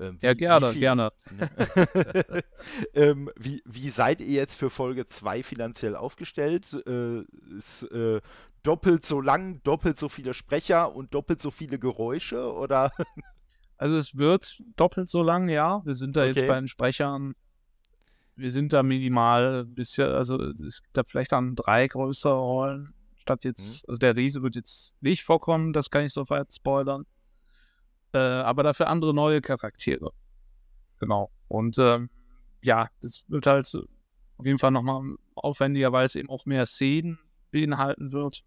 [0.00, 1.12] Ähm, Ja, wie- wie gerne, viel- gerne.
[2.94, 6.72] ähm, wie, wie seid ihr jetzt für Folge 2 finanziell aufgestellt?
[6.86, 7.20] Äh,
[7.56, 8.20] ist äh,
[8.64, 12.52] doppelt so lang, doppelt so viele Sprecher und doppelt so viele Geräusche?
[12.52, 12.90] Oder?
[13.76, 15.84] Also es wird doppelt so lang, ja.
[15.84, 16.48] Wir sind da jetzt Okay.
[16.48, 17.34] bei den Sprechern,
[18.36, 22.94] wir sind da minimal ein bisschen, also es gibt da vielleicht dann drei größere Rollen,
[23.16, 27.04] statt jetzt, also der Riese wird jetzt nicht vorkommen, das kann ich soweit spoilern.
[28.12, 30.12] Äh, aber dafür andere neue Charaktere.
[31.00, 31.30] Genau.
[31.48, 32.10] Und ähm,
[32.62, 33.66] ja, das wird halt
[34.36, 37.18] auf jeden Fall nochmal aufwendiger, weil es eben auch mehr Szenen
[37.50, 38.44] beinhalten wird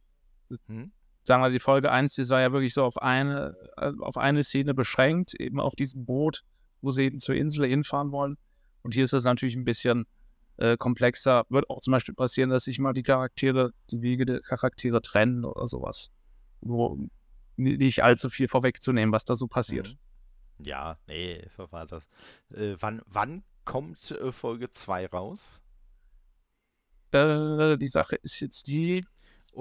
[0.67, 0.91] Hm?
[1.23, 4.43] sagen wir, die Folge 1, die war ja wirklich so auf eine, äh, auf eine
[4.45, 6.43] Szene beschränkt, eben auf diesem Boot,
[6.81, 8.37] wo sie eben zur Insel hinfahren wollen.
[8.81, 10.05] Und hier ist das natürlich ein bisschen
[10.55, 11.45] äh, komplexer.
[11.49, 15.43] Wird auch zum Beispiel passieren, dass sich mal die Charaktere, die Wege der Charaktere trennen
[15.43, 16.11] oder sowas.
[16.61, 16.97] Wo
[17.57, 19.97] ni- nicht allzu viel vorwegzunehmen, was da so passiert.
[20.59, 20.65] Mhm.
[20.65, 22.03] Ja, nee, so war das.
[22.53, 25.61] Äh, wann, wann kommt äh, Folge 2 raus?
[27.11, 29.05] Äh, die Sache ist jetzt die,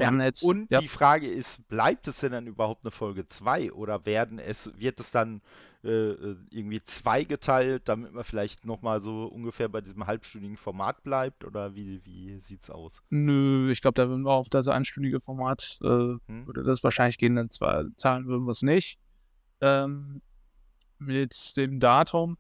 [0.01, 0.81] Wir haben jetzt- und ja.
[0.81, 5.01] die Frage ist, bleibt es denn dann überhaupt eine Folge 2 oder werden es, wird
[5.01, 5.41] es dann
[5.85, 6.13] äh,
[6.51, 11.45] irgendwie zweigeteilt, damit man vielleicht nochmal so ungefähr bei diesem halbstündigen Format bleibt?
[11.45, 13.01] Oder wie, wie sieht's aus?
[13.11, 16.47] nö, ich glaube, da würden wir auf das einstündige Format, äh, Hm?
[16.47, 18.99] würde das wahrscheinlich gehen, denn zwar zahlen würden wir es nicht.
[19.61, 20.21] Ähm,
[20.99, 22.37] mit dem Datum,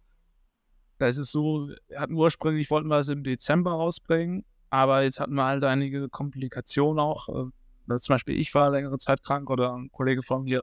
[0.98, 5.20] da ist es so, wir hatten ursprünglich wollten wir es im Dezember rausbringen, aber jetzt
[5.20, 7.28] hatten wir halt einige Komplikationen auch.
[7.28, 7.50] Äh,
[7.88, 10.62] dass zum Beispiel ich war längere Zeit krank oder ein Kollege von mir.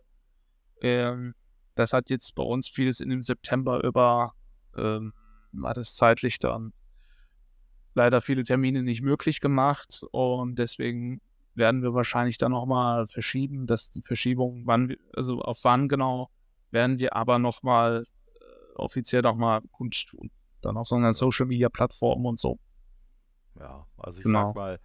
[0.82, 1.36] Ähm,
[1.76, 4.34] das hat jetzt bei uns vieles in dem September über,
[4.78, 5.14] ähm,
[5.54, 6.74] war das zeitlich dann
[7.96, 11.22] leider viele Termine nicht möglich gemacht und deswegen
[11.56, 16.30] werden wir wahrscheinlich dann nochmal verschieben, dass die Verschiebung, wann, wir- also auf wann genau,
[16.72, 20.32] werden wir aber nochmal äh, offiziell nochmal kundtun.
[20.62, 22.58] Dann auf so einer Social Media Plattform und so.
[23.60, 24.48] Ja, also ich Genau.
[24.50, 24.80] sag mal,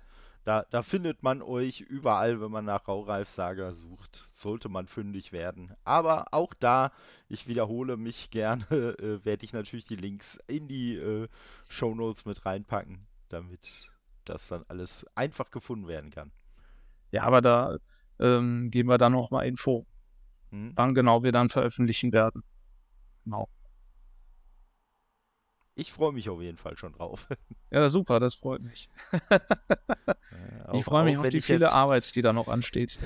[0.44, 5.32] da, da findet man euch überall, wenn man nach Raureif Saga sucht, sollte man fündig
[5.32, 5.74] werden.
[5.84, 6.90] Aber auch da,
[7.28, 8.64] ich wiederhole mich gerne,
[8.98, 11.28] äh, werde ich natürlich die Links in die äh,
[11.68, 13.90] Shownotes mit reinpacken, damit
[14.24, 16.32] das dann alles einfach gefunden werden kann.
[17.10, 17.76] Ja, aber da
[18.18, 19.86] ähm, geben wir dann nochmal Info,
[20.50, 20.76] Hm?
[20.76, 22.42] wann genau wir dann veröffentlichen werden.
[23.24, 23.48] Genau.
[25.78, 27.26] Ich freue mich auf jeden Fall schon drauf.
[27.70, 28.88] Ja, super, das freut mich.
[29.28, 29.38] Äh,
[30.72, 32.98] ich freue mich auch auf die viele jetzt- Arbeit, die da noch ansteht.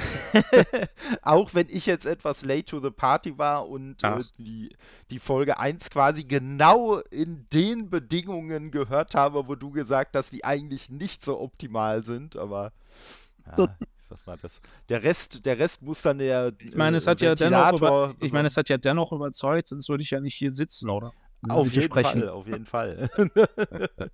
[1.23, 4.77] auch wenn ich jetzt etwas late to the party war und äh, die,
[5.11, 10.45] die Folge 1 quasi genau in den Bedingungen gehört habe, wo du gesagt hast, die
[10.45, 12.73] eigentlich nicht so optimal sind, aber
[13.59, 16.53] ja, ich sag mal, das, der Rest, der Rest muss dann der.
[16.61, 19.67] Ich meine, es äh, hat ja dennoch, über, ich meine, es hat ja dennoch überzeugt,
[19.67, 21.13] sonst würde ich ja nicht hier sitzen, oder?
[21.49, 23.11] Auf jeden Fall, auf jeden Fall.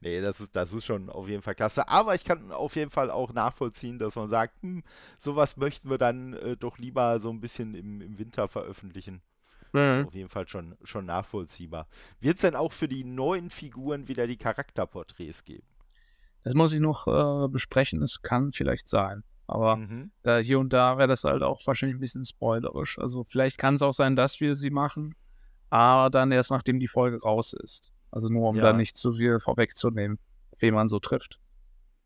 [0.00, 1.88] nee, das ist, das ist schon auf jeden Fall klasse.
[1.88, 4.82] Aber ich kann auf jeden Fall auch nachvollziehen, dass man sagt, hm,
[5.18, 9.22] sowas möchten wir dann äh, doch lieber so ein bisschen im, im Winter veröffentlichen.
[9.72, 11.88] Das ist auf jeden Fall schon, schon nachvollziehbar.
[12.20, 15.66] Wird es denn auch für die neuen Figuren wieder die Charakterporträts geben?
[16.44, 19.24] Das muss ich noch äh, besprechen, es kann vielleicht sein.
[19.46, 20.10] Aber Mhm.
[20.22, 22.98] da hier und da wäre das halt auch wahrscheinlich ein bisschen spoilerisch.
[22.98, 25.14] Also vielleicht kann es auch sein, dass wir sie machen,
[25.74, 27.92] aber dann erst nachdem die Folge raus ist.
[28.12, 28.62] Also nur um Ja.
[28.62, 30.20] da nicht zu viel vorwegzunehmen,
[30.60, 31.40] wen man so trifft.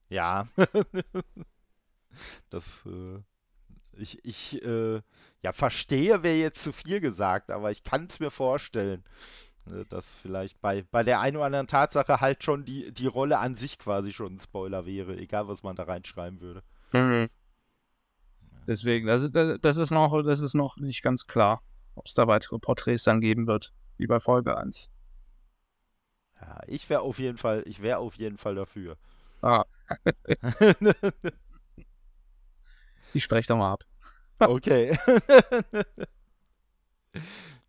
[0.09, 0.47] Ja.
[2.49, 3.21] das, äh,
[3.93, 5.03] ich, ich, äh,
[5.43, 9.05] ja, verstehe wäre jetzt zu viel gesagt, aber ich kann es mir vorstellen,
[9.67, 13.39] äh, dass vielleicht bei, bei der einen oder anderen Tatsache halt schon die, die Rolle
[13.39, 16.63] an sich quasi schon ein Spoiler wäre, egal was man da reinschreiben würde.
[18.67, 21.61] Deswegen, das, das, das, ist noch, das ist noch nicht ganz klar,
[21.99, 24.91] ob es da weitere Porträts dann geben wird, wie bei Folge 1.
[26.41, 28.97] Ja, ich wäre auf jeden Fall, ich wäre auf jeden Fall dafür.
[29.43, 29.65] Ah,
[33.13, 33.85] ich spreche da mal ab.
[34.39, 34.97] Okay.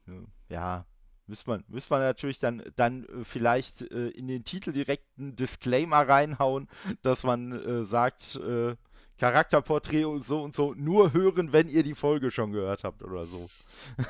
[0.50, 0.86] ja,
[1.26, 5.36] müsste man, müsste man natürlich dann, dann äh, vielleicht äh, in den Titel direkt einen
[5.36, 6.68] Disclaimer reinhauen,
[7.02, 8.76] dass man äh, sagt, äh,
[9.20, 13.26] Charakterporträt und so und so nur hören, wenn ihr die Folge schon gehört habt oder
[13.26, 13.50] so.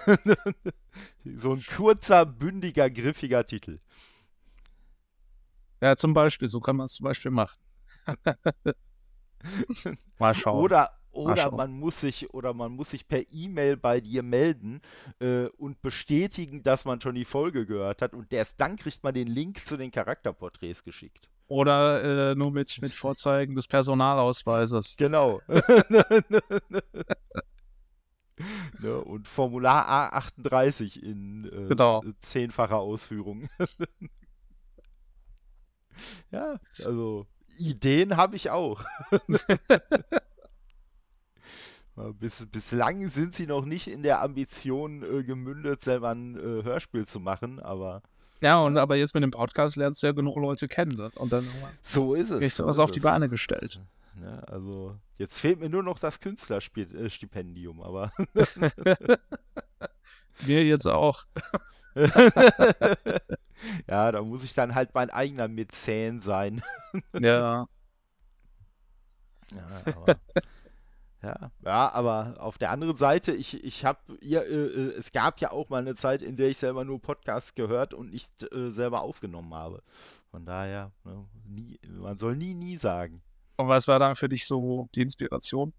[1.38, 3.80] so ein kurzer, bündiger, griffiger Titel.
[5.82, 7.58] Ja, zum Beispiel, so kann man es zum Beispiel machen.
[10.20, 10.64] mal schauen.
[10.64, 11.56] Oder, oder schauen.
[11.56, 14.82] man muss sich oder man muss sich per E-Mail bei dir melden
[15.20, 19.14] äh, und bestätigen, dass man schon die Folge gehört hat und erst dann kriegt man
[19.14, 21.30] den Link zu den Charakterporträts geschickt.
[21.48, 24.96] Oder äh, nur mit, mit Vorzeigen des Personalausweises.
[24.98, 25.42] Genau.
[28.80, 32.04] ne, und Formular A38 in äh, Genau.
[32.22, 33.50] zehnfacher Ausführung.
[36.32, 38.84] ja, also Ideen habe ich auch.
[42.00, 46.64] Ja, Bis, bislang sind sie noch nicht in der Ambition äh, gemündet, selber ein äh,
[46.64, 48.02] Hörspiel zu machen, aber
[48.40, 50.96] Ja, und aber jetzt mit dem Podcast lernst du ja genug Leute kennen.
[50.96, 51.12] Ne?
[51.16, 51.46] Und dann
[51.82, 52.40] so ist es.
[52.40, 53.02] kriegst du so was auf die.
[53.02, 53.82] Beine gestellt.
[54.16, 58.14] Ne, also jetzt fehlt mir nur noch das Künstlerstipendium, aber
[60.42, 61.26] Wir jetzt auch.
[63.88, 66.62] ja, da muss ich dann halt mein eigener Mäzen sein.
[67.20, 67.68] Ja.
[69.52, 70.20] Ja, aber,
[71.22, 75.42] ja, ja, aber auf der anderen Seite, ich, ich habe, ja, äh, äh, es gab
[75.42, 78.72] ja auch mal eine Zeit, in der ich selber nur Podcasts gehört und nicht äh,
[78.72, 79.84] selber aufgenommen habe.
[80.32, 83.22] Von daher, ne, nie, man soll nie, nie sagen.
[83.58, 85.74] Und was war dann für dich so die Inspiration?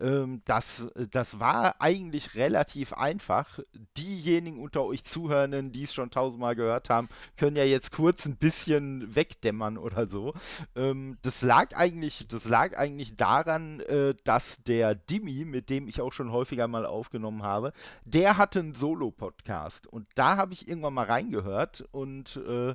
[0.00, 3.60] Ähm, das, das war eigentlich relativ einfach.
[3.96, 8.36] Diejenigen unter euch Zuhörenden, die es schon tausendmal gehört haben, können ja jetzt kurz ein
[8.36, 10.34] bisschen wegdämmern oder so.
[10.74, 16.00] Ähm, das lag eigentlich, das lag eigentlich daran, äh, dass der Dimi, mit dem ich
[16.00, 17.72] auch schon häufiger mal aufgenommen habe,
[18.04, 22.74] der hatte einen Solo-Podcast und da habe ich irgendwann mal reingehört und äh,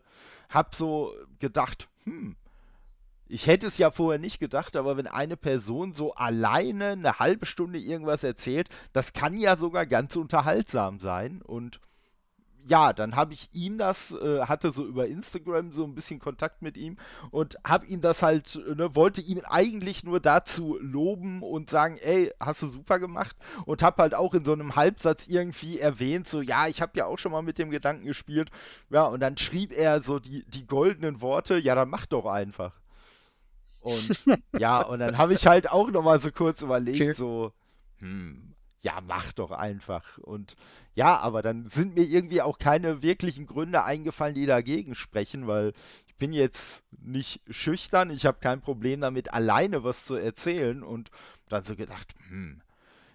[0.49, 2.35] habe so gedacht, hm,
[3.31, 7.45] ich hätte es ja vorher nicht gedacht, aber wenn eine Person so alleine eine halbe
[7.45, 11.41] Stunde irgendwas erzählt, das kann ja sogar ganz unterhaltsam sein.
[11.41, 11.79] Und
[12.67, 16.61] ja, dann habe ich ihm das, äh, hatte so über Instagram so ein bisschen Kontakt
[16.61, 16.97] mit ihm
[17.31, 22.31] und habe ihm das halt, ne, wollte ihm eigentlich nur dazu loben und sagen, ey,
[22.39, 26.41] hast du super gemacht und habe halt auch in so einem Halbsatz irgendwie erwähnt, so,
[26.41, 28.51] ja, ich habe ja auch schon mal mit dem Gedanken gespielt.
[28.89, 32.80] Ja, und dann schrieb er so die, die goldenen Worte, ja, dann mach doch einfach.
[33.81, 34.25] Und
[34.57, 37.13] ja, und dann habe ich halt auch nochmal so kurz überlegt, Okay.
[37.13, 37.51] so,
[37.99, 40.17] hm, ja, mach doch einfach.
[40.19, 40.55] Und
[40.95, 45.73] ja, aber dann sind mir irgendwie auch keine wirklichen Gründe eingefallen, die dagegen sprechen, weil
[46.07, 51.09] ich bin jetzt nicht schüchtern, ich habe kein Problem damit, alleine was zu erzählen und
[51.49, 52.61] dann so gedacht, hm,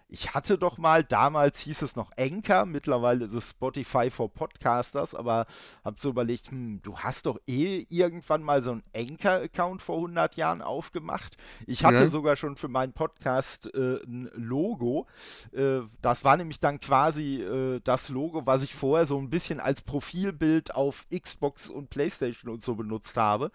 [0.08, 5.14] ich hatte doch mal, damals hieß es noch Anchor, mittlerweile ist es Spotify for Podcasters,
[5.14, 5.46] aber
[5.84, 10.36] hab so überlegt, hm, du hast doch eh irgendwann mal so einen Anchor-Account vor 100
[10.36, 11.36] Jahren aufgemacht.
[11.66, 12.08] Ich hatte Ja.
[12.08, 15.06] sogar schon für meinen Podcast äh, ein Logo.
[15.52, 19.58] Äh, das war nämlich dann quasi äh, das Logo, was ich vorher so ein bisschen
[19.58, 23.50] als Profilbild auf Xbox und Playstation und so benutzt habe.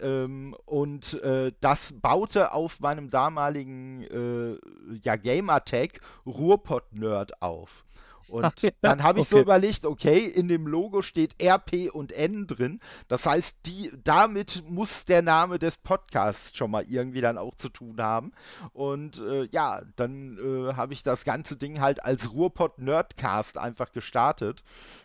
[0.00, 4.58] Ähm, und äh, das baute auf meinem damaligen äh,
[5.02, 7.84] ja, Gamertag Ruhrpott-Nerd auf.
[8.28, 9.36] Und dann habe ich okay.
[9.36, 12.80] so überlegt, okay, in dem Logo steht RP und N drin.
[13.08, 17.68] Das heißt, die, damit muss der Name des Podcasts schon mal irgendwie dann auch zu
[17.68, 18.32] tun haben.
[18.72, 23.92] Und äh, ja, dann äh, habe ich das ganze Ding halt als Ruhrpott Nerdcast einfach
[23.92, 24.62] gestartet.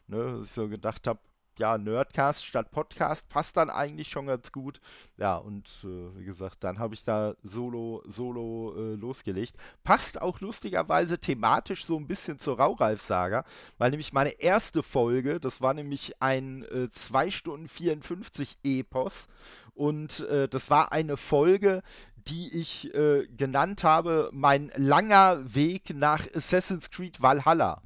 [0.08, 1.20] Ne, dass ich so gedacht habe,
[1.60, 4.80] ja, Nerdcast statt Podcast passt dann eigentlich schon ganz gut.
[5.18, 9.56] Ja, und äh, wie gesagt, dann habe ich da solo, solo äh, losgelegt.
[9.84, 13.44] Passt auch lustigerweise thematisch so ein bisschen zur Raureif-Saga,
[13.78, 19.28] weil nämlich meine erste Folge, das war nämlich ein äh, 2 Stunden 54 Epos
[19.74, 21.84] und äh, das war eine Folge,
[22.16, 27.82] die ich äh, genannt habe, mein langer Weg nach Assassin's Creed Valhalla.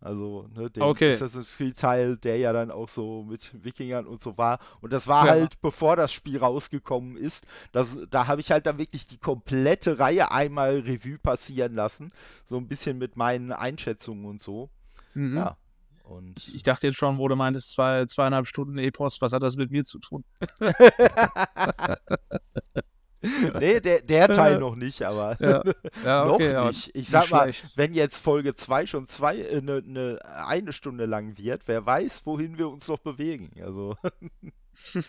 [0.00, 1.12] Also, ne, der okay.
[1.12, 4.58] Assassin's Creed-Teil, der ja dann auch so mit Wikingern und so war.
[4.80, 5.32] Und das war ja.
[5.32, 7.46] halt, bevor das Spiel rausgekommen ist.
[7.72, 12.12] Das, da habe ich halt dann wirklich die komplette Reihe einmal Revue passieren lassen.
[12.48, 14.70] So ein bisschen mit meinen Einschätzungen und so.
[15.14, 15.36] Mhm.
[15.36, 15.56] Ja.
[16.04, 19.42] Und ich, ich, dachte jetzt schon, wo du meintest, zwei, zweieinhalb Stunden Epos, was hat
[19.42, 20.22] das mit mir zu tun?
[23.58, 25.62] nee, der, der Teil noch nicht, aber ja.
[26.04, 26.90] Ja, okay, noch nicht.
[26.94, 27.76] Ich sag mal, schlecht.
[27.76, 32.26] wenn jetzt Folge 2 schon zwei, äh, ne, ne, eine Stunde lang wird, wer weiß,
[32.26, 33.50] wohin wir uns noch bewegen.
[33.62, 33.96] Also.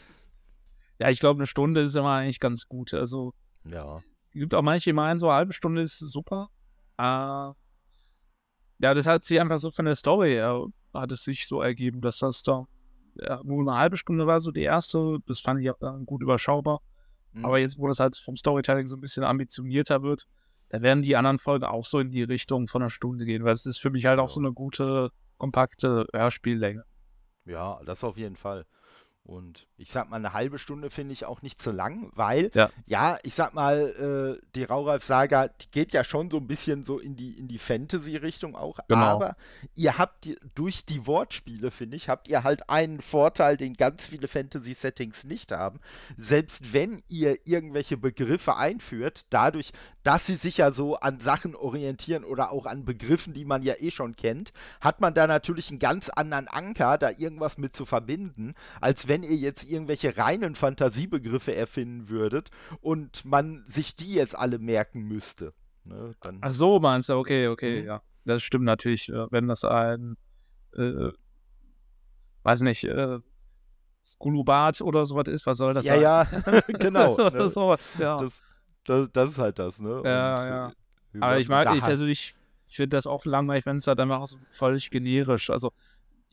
[1.00, 2.94] ja, ich glaube, eine Stunde ist immer eigentlich ganz gut.
[2.94, 3.34] Also,
[3.66, 3.98] ja.
[4.30, 6.50] Es gibt auch manche, die meinen, so eine halbe Stunde ist super.
[6.98, 11.62] Äh, ja, das hat sich einfach so von der Story her, hat es sich so
[11.62, 12.66] ergeben, dass das da
[13.16, 15.20] ja, nur eine halbe Stunde war, so die erste.
[15.26, 16.82] Das fand ich auch dann gut überschaubar.
[17.36, 17.46] Mhm.
[17.46, 20.26] Aber jetzt, wo das halt vom Storytelling so ein bisschen ambitionierter wird,
[20.70, 23.54] da werden die anderen Folgen auch so in die Richtung von einer Stunde gehen, weil
[23.54, 26.84] es ist für mich halt auch so eine gute, kompakte Hörspiellänge.
[27.46, 28.66] Ja, das auf jeden Fall.
[29.26, 32.70] Und ich sag mal, eine halbe Stunde finde ich auch nicht zu lang, weil, ja,
[32.86, 37.00] ja ich sag mal, äh, die Raureif-Saga, die geht ja schon so ein bisschen so
[37.00, 38.78] in die, in die Fantasy-Richtung auch.
[38.88, 39.02] Genau.
[39.02, 39.36] Aber
[39.74, 44.28] ihr habt durch die Wortspiele, finde ich, habt ihr halt einen Vorteil, den ganz viele
[44.28, 45.80] Fantasy-Settings nicht haben.
[46.18, 49.72] Selbst wenn ihr irgendwelche Begriffe einführt, dadurch,
[50.04, 53.74] dass sie sich ja so an Sachen orientieren oder auch an Begriffen, die man ja
[53.80, 57.88] eh schon kennt, hat man da natürlich einen ganz anderen Anker, da irgendwas mit zu
[57.88, 62.50] verbinden, als wenn wenn ihr jetzt irgendwelche reinen Fantasiebegriffe erfinden würdet
[62.82, 65.54] und man sich die jetzt alle merken müsste.
[65.86, 67.88] Ne, dann Ach so, meinst du, okay, okay, mhm.
[67.88, 68.02] ja.
[68.26, 70.18] Das stimmt natürlich, äh, wenn das ein,
[70.76, 71.12] äh,
[72.44, 73.20] weiß nicht, äh,
[74.06, 76.02] Skulubat oder sowas ist, was soll das ja, sein?
[76.02, 77.16] Ja, ja, genau.
[77.16, 77.50] das, ne?
[77.50, 78.18] sowas, ja.
[78.18, 78.34] Das,
[78.84, 80.02] das, das, ist halt das, ne?
[80.04, 80.68] Ja, und, ja.
[81.14, 82.36] Äh, Aber ich mag, ich, also ich,
[82.68, 85.72] ich finde das auch langweilig, wenn es halt einfach so völlig generisch, also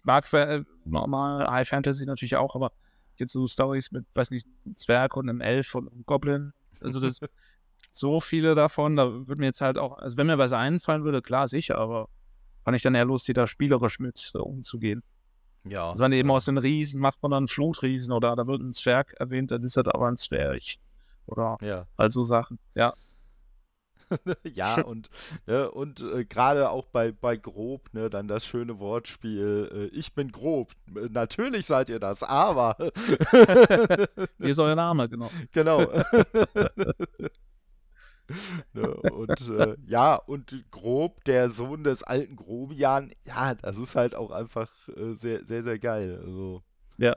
[0.02, 2.72] mag äh, normal High Fantasy natürlich auch, aber
[3.16, 6.52] jetzt so Stories mit, weiß nicht, einem Zwerg und einem Elf und einem Goblin.
[6.80, 7.20] Also das
[7.90, 11.22] so viele davon, da würde mir jetzt halt auch, also wenn mir was einfallen würde,
[11.22, 12.08] klar, sicher, aber
[12.64, 15.02] fand ich dann eher lustig, da spielerisch mit umzugehen.
[15.64, 15.90] Ja.
[15.90, 18.72] Also wenn eben aus den Riesen macht man dann einen Flutriesen oder da wird ein
[18.72, 20.62] Zwerg erwähnt, dann ist das aber ein Zwerg.
[21.26, 21.86] Oder ja.
[21.96, 22.94] also Sachen, ja.
[24.54, 25.10] ja, und,
[25.46, 30.14] ne, und äh, gerade auch bei, bei grob, ne, dann das schöne Wortspiel, äh, ich
[30.14, 30.72] bin grob.
[30.86, 32.76] Natürlich seid ihr das, aber.
[34.38, 35.30] Wie ist euer Name, genau.
[35.52, 35.80] Genau.
[38.72, 44.14] ne, und äh, ja, und grob, der Sohn des alten Grobian, ja, das ist halt
[44.14, 46.20] auch einfach äh, sehr, sehr, sehr geil.
[46.24, 46.62] Also,
[46.98, 47.14] ja.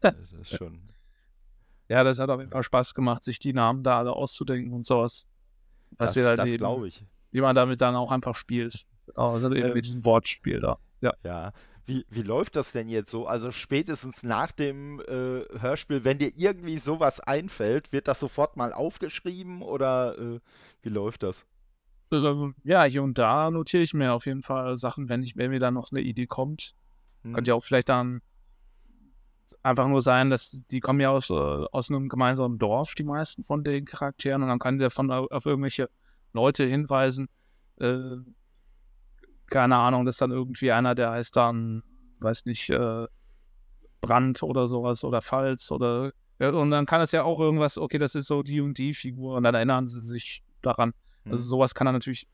[0.00, 0.80] das ist schon.
[1.88, 4.84] Ja, das hat auf jeden Fall Spaß gemacht, sich die Namen da alle auszudenken und
[4.84, 5.26] sowas.
[5.96, 7.04] Was das, das glaube ich.
[7.30, 8.86] Wie man damit dann auch einfach spielt.
[9.14, 10.78] Also eben ähm, mit diesem Wortspiel da.
[11.00, 11.12] Ja.
[11.24, 11.52] ja.
[11.86, 13.26] Wie, wie läuft das denn jetzt so?
[13.26, 18.72] Also spätestens nach dem äh, Hörspiel, wenn dir irgendwie sowas einfällt, wird das sofort mal
[18.72, 20.40] aufgeschrieben oder äh,
[20.82, 21.46] wie läuft das?
[22.12, 25.50] Ähm, ja, hier und da notiere ich mir auf jeden Fall Sachen, wenn, ich, wenn
[25.50, 26.74] mir dann noch eine Idee kommt.
[27.22, 27.32] Hm.
[27.32, 28.20] Könnte ja auch vielleicht dann
[29.62, 33.42] einfach nur sein, dass die kommen ja aus, äh, aus einem gemeinsamen Dorf, die meisten
[33.42, 35.88] von den Charakteren, und dann kann der von auf irgendwelche
[36.32, 37.28] Leute hinweisen.
[37.80, 38.16] Äh,
[39.46, 41.82] keine Ahnung, das ist dann irgendwie einer, der heißt dann,
[42.20, 43.06] weiß nicht, äh,
[44.00, 47.98] Brand oder sowas oder Falz oder ja, und dann kann es ja auch irgendwas, okay,
[47.98, 50.90] das ist so die und die Figur und dann erinnern sie sich daran.
[50.90, 51.32] Also mhm.
[51.32, 52.28] Also sowas kann er natürlich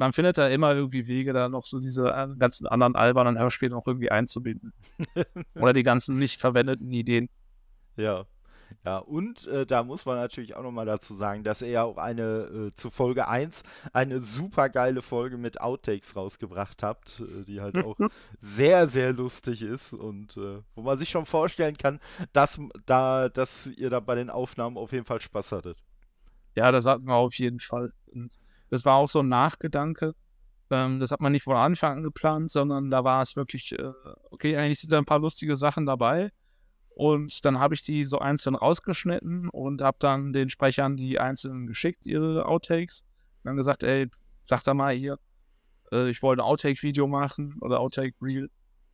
[0.00, 3.72] man findet da immer irgendwie Wege, da noch so diese äh, ganzen anderen albernen Hörspiele
[3.72, 4.72] noch irgendwie einzubinden.
[5.54, 7.28] Oder die ganzen nicht verwendeten Ideen.
[7.96, 8.24] Ja.
[8.84, 11.98] Ja, und äh, da muss man natürlich auch nochmal dazu sagen, dass er ja auch
[11.98, 17.60] eine äh, zu Folge 1 eine super geile Folge mit Outtakes rausgebracht habt, äh, die
[17.60, 17.96] halt auch
[18.38, 21.98] sehr, sehr lustig ist und äh, wo man sich schon vorstellen kann,
[22.32, 25.76] dass, da, dass ihr da bei den Aufnahmen auf jeden Fall Spaß hattet.
[26.54, 27.92] Ja, das hatten wir auf jeden Fall.
[28.06, 28.38] Und
[28.70, 30.14] das war auch so ein Nachgedanke.
[30.70, 33.92] Ähm, das hat man nicht von Anfang an geplant, sondern da war es wirklich, äh,
[34.30, 36.30] okay, eigentlich sind da ein paar lustige Sachen dabei.
[36.90, 41.66] Und dann habe ich die so einzeln rausgeschnitten und habe dann den Sprechern die einzelnen
[41.66, 43.02] geschickt, ihre Outtakes.
[43.42, 44.08] Und dann gesagt, ey,
[44.44, 45.18] sag da mal hier,
[45.92, 48.50] äh, ich wollte ein Outtake-Video machen oder Outtake-Reel.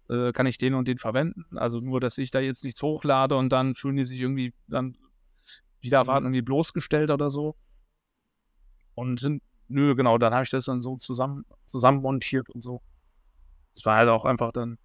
[0.09, 1.45] Äh, kann ich den und den verwenden?
[1.57, 4.97] Also nur, dass ich da jetzt nichts hochlade und dann fühlen die sich irgendwie dann
[5.81, 6.11] wieder mhm.
[6.11, 7.57] irgendwie bloßgestellt oder so.
[8.95, 12.83] Und nö, genau, dann habe ich das dann so zusammen, zusammen montiert und so.
[13.75, 14.79] Das war halt auch einfach dann.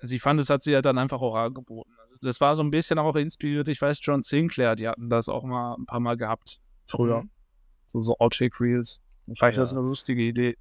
[0.00, 1.92] Also ich fand, es hat sie ja dann einfach auch angeboten.
[2.00, 3.68] Also das war so ein bisschen auch inspiriert.
[3.68, 7.22] Ich weiß, John Sinclair, die hatten das auch mal ein paar Mal gehabt früher.
[7.22, 7.30] Mhm.
[7.86, 9.00] So, so Outtake Reels.
[9.24, 9.62] Vielleicht ja.
[9.62, 10.56] das eine lustige Idee.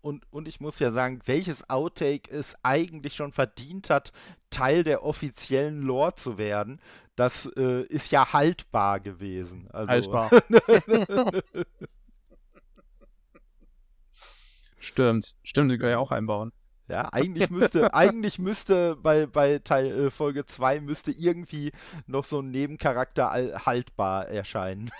[0.00, 4.12] Und, und ich muss ja sagen, welches Outtake es eigentlich schon verdient hat,
[4.50, 6.80] Teil der offiziellen Lore zu werden,
[7.14, 9.68] das äh, ist ja haltbar gewesen.
[9.70, 10.30] Also, haltbar.
[14.82, 16.52] Stimmt, stimmt, die können ja auch einbauen.
[16.88, 21.72] Ja, eigentlich müsste, eigentlich müsste bei, bei Teil äh, Folge 2 müsste irgendwie
[22.06, 23.30] noch so ein Nebencharakter
[23.64, 24.90] haltbar erscheinen.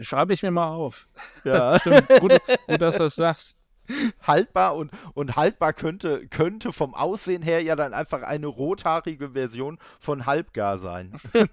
[0.00, 1.08] Schreibe ich mir mal auf.
[1.44, 1.78] Ja.
[1.80, 2.32] Stimmt, gut,
[2.66, 3.56] gut, dass du das sagst.
[4.22, 9.78] Haltbar und, und haltbar könnte, könnte vom Aussehen her ja dann einfach eine rothaarige Version
[10.00, 11.12] von Halbgar sein.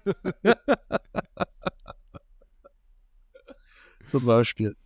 [4.06, 4.76] Zum Beispiel.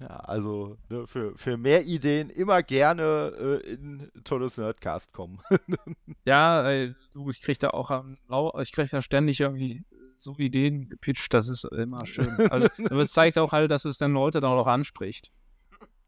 [0.00, 5.40] Ja, also ne, für, für mehr Ideen immer gerne äh, in tolles Nerdcast kommen.
[6.24, 8.16] ja, ey, du, ich krieg da auch am
[8.60, 9.84] ich krieg da ständig irgendwie
[10.16, 12.50] so Ideen gepitcht, das ist immer schön.
[12.50, 12.68] Also,
[13.00, 15.32] es zeigt auch halt, dass es dann Leute dann auch anspricht.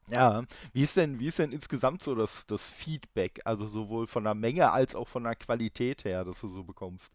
[0.09, 4.25] Ja, wie ist denn, wie ist denn insgesamt so das, das Feedback, also sowohl von
[4.25, 7.13] der Menge als auch von der Qualität her, dass du so bekommst?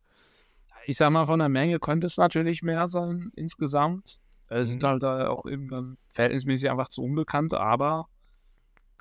[0.88, 4.20] Ich sag mal, von der Menge könnte es natürlich mehr sein insgesamt.
[4.48, 4.72] Es mhm.
[4.72, 8.08] sind halt auch eben verhältnismäßig einfach zu unbekannt, aber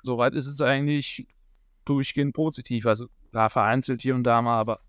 [0.03, 1.27] soweit ist es eigentlich
[1.85, 2.85] durchgehend positiv.
[2.85, 4.79] Also da vereinzelt hier und da mal, aber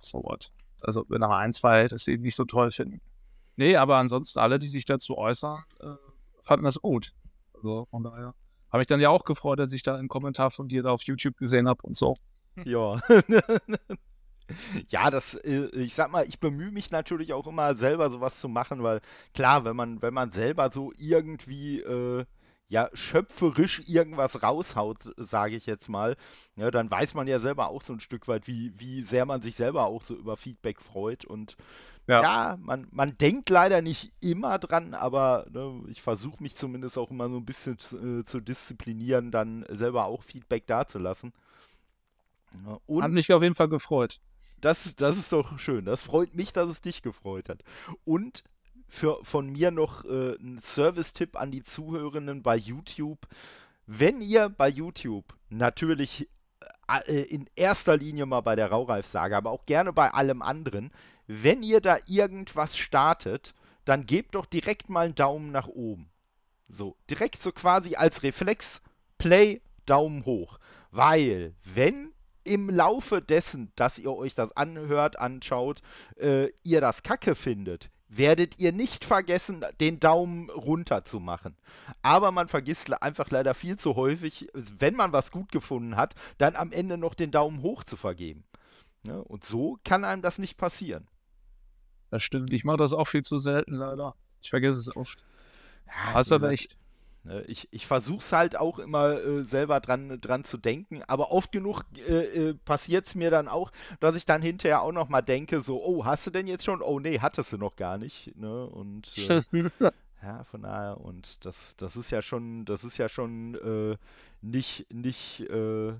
[0.00, 0.52] so what.
[0.80, 3.00] Also wenn aber ein, zwei das eben nicht so toll finden.
[3.56, 5.94] Nee, aber ansonsten alle, die sich dazu äußern, äh,
[6.40, 7.12] fanden das gut.
[7.54, 8.34] Also von daher
[8.70, 11.02] habe ich dann ja auch gefreut, als ich da einen Kommentar von dir da auf
[11.02, 12.16] YouTube gesehen habe und so.
[12.64, 13.00] Ja.
[14.88, 18.48] Ja, das, äh, ich sag mal, ich bemühe mich natürlich auch immer selber sowas zu
[18.48, 19.00] machen, weil
[19.34, 22.24] klar, wenn man, wenn man selber so irgendwie äh,
[22.68, 26.16] ja, schöpferisch irgendwas raushaut, sage ich jetzt mal,
[26.56, 29.40] ja, dann weiß man ja selber auch so ein Stück weit, wie, wie sehr man
[29.40, 31.24] sich selber auch so über Feedback freut.
[31.24, 31.56] Und
[32.06, 36.98] ja, ja man, man denkt leider nicht immer dran, aber ne, ich versuche mich zumindest
[36.98, 41.32] auch immer so ein bisschen zu, äh, zu disziplinieren, dann selber auch Feedback dazulassen.
[42.66, 44.20] Ja, Hat mich auf jeden Fall gefreut.
[44.60, 45.84] Das, das ist doch schön.
[45.84, 47.62] Das freut mich, dass es dich gefreut hat.
[48.04, 48.44] Und
[48.88, 53.26] für, von mir noch äh, ein Service-Tipp an die Zuhörenden bei YouTube.
[53.86, 56.28] Wenn ihr bei YouTube natürlich
[56.88, 60.90] äh, äh in erster Linie mal bei der Raureif-Sage, aber auch gerne bei allem anderen,
[61.26, 63.54] wenn ihr da irgendwas startet,
[63.84, 66.10] dann gebt doch direkt mal einen Daumen nach oben.
[66.68, 68.82] So, direkt so quasi als Reflex,
[69.18, 70.58] Play, Daumen hoch.
[70.90, 72.12] Weil, wenn
[72.48, 75.82] im Laufe dessen, dass ihr euch das anhört, anschaut,
[76.16, 81.56] äh, ihr das Kacke findet, werdet ihr nicht vergessen, den Daumen runter zu machen.
[82.02, 86.56] Aber man vergisst einfach leider viel zu häufig, wenn man was gut gefunden hat, dann
[86.56, 88.44] am Ende noch den Daumen hoch zu vergeben.
[89.04, 89.22] Ne?
[89.22, 91.06] und so kann einem das nicht passieren.
[92.10, 92.52] Das stimmt.
[92.52, 94.14] Ich mache das auch viel zu selten, leider.
[94.40, 95.24] Ich vergesse es oft.
[95.86, 96.76] Ja, Hast du recht.
[97.24, 101.30] Ne, ich, ich versuche es halt auch immer äh, selber dran, dran zu denken, aber
[101.30, 105.22] oft genug äh, äh, passiert es mir dann auch, dass ich dann hinterher auch nochmal
[105.22, 106.80] denke, so, oh, hast du denn jetzt schon?
[106.80, 108.36] Oh nee, hattest du noch gar nicht.
[108.36, 108.66] Ne?
[108.66, 109.20] Und äh,
[110.22, 113.96] ja, von daher, und das, das ist ja schon, das ist ja schon äh,
[114.40, 115.94] nicht, nicht äh,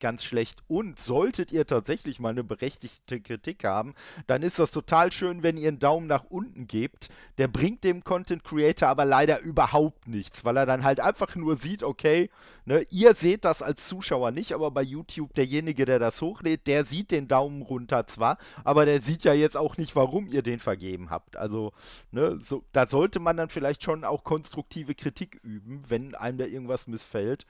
[0.00, 0.62] ganz schlecht.
[0.68, 3.94] Und solltet ihr tatsächlich mal eine berechtigte Kritik haben,
[4.26, 7.08] dann ist das total schön, wenn ihr einen Daumen nach unten gebt.
[7.38, 11.58] Der bringt dem Content Creator aber leider überhaupt nichts, weil er dann halt einfach nur
[11.58, 12.30] sieht, okay,
[12.64, 16.84] ne, ihr seht das als Zuschauer nicht, aber bei YouTube derjenige, der das hochlädt, der
[16.84, 20.58] sieht den Daumen runter zwar, aber der sieht ja jetzt auch nicht, warum ihr den
[20.58, 21.36] vergeben habt.
[21.36, 21.72] Also,
[22.10, 26.44] ne, so, da sollte man dann vielleicht schon auch konstruktive Kritik üben, wenn einem da
[26.44, 27.46] irgendwas missfällt.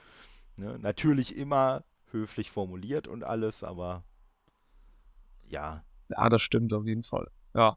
[0.56, 1.82] Ne, natürlich immer
[2.14, 4.04] höflich formuliert und alles, aber
[5.48, 5.84] ja.
[6.08, 7.30] Ja, das stimmt auf jeden Fall.
[7.54, 7.76] Ja.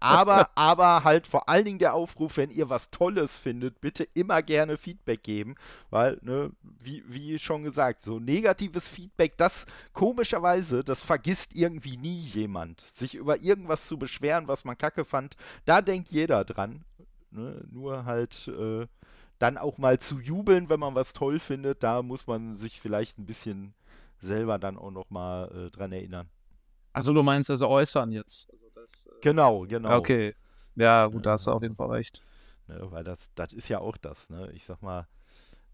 [0.00, 4.42] aber, aber halt vor allen Dingen der Aufruf, wenn ihr was Tolles findet, bitte immer
[4.42, 5.54] gerne Feedback geben,
[5.90, 12.22] weil, ne, wie, wie schon gesagt, so negatives Feedback, das komischerweise, das vergisst irgendwie nie
[12.22, 12.80] jemand.
[12.80, 16.84] Sich über irgendwas zu beschweren, was man kacke fand, da denkt jeder dran.
[17.30, 17.64] Ne?
[17.70, 18.86] Nur halt äh,
[19.42, 23.18] dann auch mal zu jubeln, wenn man was toll findet, da muss man sich vielleicht
[23.18, 23.74] ein bisschen
[24.20, 26.28] selber dann auch noch mal äh, dran erinnern.
[26.92, 28.50] Also du meinst also äußern jetzt?
[28.52, 29.96] Also das, äh, genau, genau.
[29.96, 30.36] Okay.
[30.76, 32.22] Ja, gut, da hast du auf jeden Fall recht.
[32.68, 34.48] Ne, weil das, das ist ja auch das, ne?
[34.52, 35.08] Ich sag mal,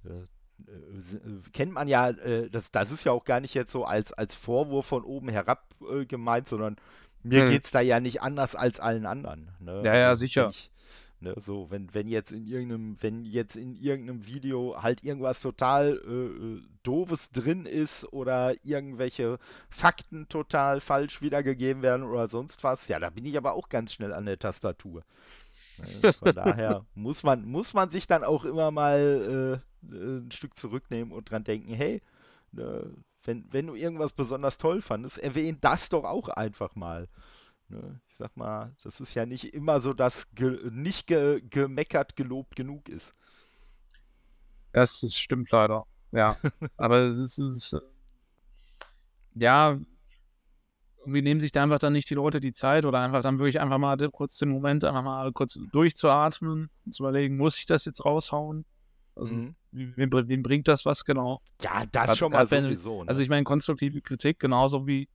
[0.05, 3.85] äh, äh, kennt man ja, äh, das, das ist ja auch gar nicht jetzt so
[3.85, 6.77] als, als Vorwurf von oben herab äh, gemeint, sondern
[7.23, 7.51] mir hm.
[7.51, 9.51] geht es da ja nicht anders als allen anderen.
[9.61, 9.83] Ne?
[9.85, 10.49] Ja, ja, also, sicher.
[10.49, 10.71] Ich,
[11.21, 16.01] Ne, so, wenn, wenn jetzt in irgendeinem, wenn jetzt in irgendeinem Video halt irgendwas total
[16.07, 22.87] äh, äh, doofes drin ist oder irgendwelche Fakten total falsch wiedergegeben werden oder sonst was,
[22.87, 25.03] ja, da bin ich aber auch ganz schnell an der Tastatur.
[25.79, 30.57] Ne, von daher muss man, muss man sich dann auch immer mal äh, ein Stück
[30.57, 32.01] zurücknehmen und dran denken, hey,
[32.53, 32.95] ne,
[33.25, 37.09] wenn, wenn du irgendwas besonders toll fandest, erwähne das doch auch einfach mal.
[37.69, 38.01] Ne?
[38.09, 42.57] Ich sag mal, das ist ja nicht immer so, dass ge nicht ge gemeckert gelobt
[42.57, 43.15] genug ist.
[44.73, 45.87] Das, das stimmt leider.
[46.13, 46.37] Ja.
[46.77, 47.75] Aber es ist.
[47.75, 47.81] Äh,
[49.35, 49.79] ja,
[51.01, 53.61] irgendwie nehmen sich da einfach dann nicht die Leute die Zeit oder einfach dann wirklich
[53.61, 57.85] einfach mal kurz den Moment, einfach mal kurz durchzuatmen und zu überlegen, muss ich das
[57.85, 58.65] jetzt raushauen?
[59.15, 59.55] Also, mhm.
[59.73, 61.41] wem, wem, bringt das was genau?
[61.61, 63.03] Ja, das grad, schon mal sowieso.
[63.03, 63.09] Ne?
[63.09, 65.09] Also, ich meine, konstruktive Kritik genauso wie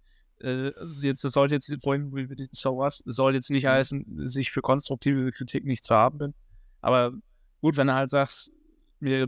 [0.43, 3.69] also jetzt, das soll jetzt vorhin mit dem So was, soll jetzt nicht mhm.
[3.69, 6.33] heißen, sich für konstruktive Kritik nicht zu haben bin.
[6.81, 7.13] Aber
[7.61, 8.51] gut, wenn du halt sagst,
[8.99, 9.27] mir,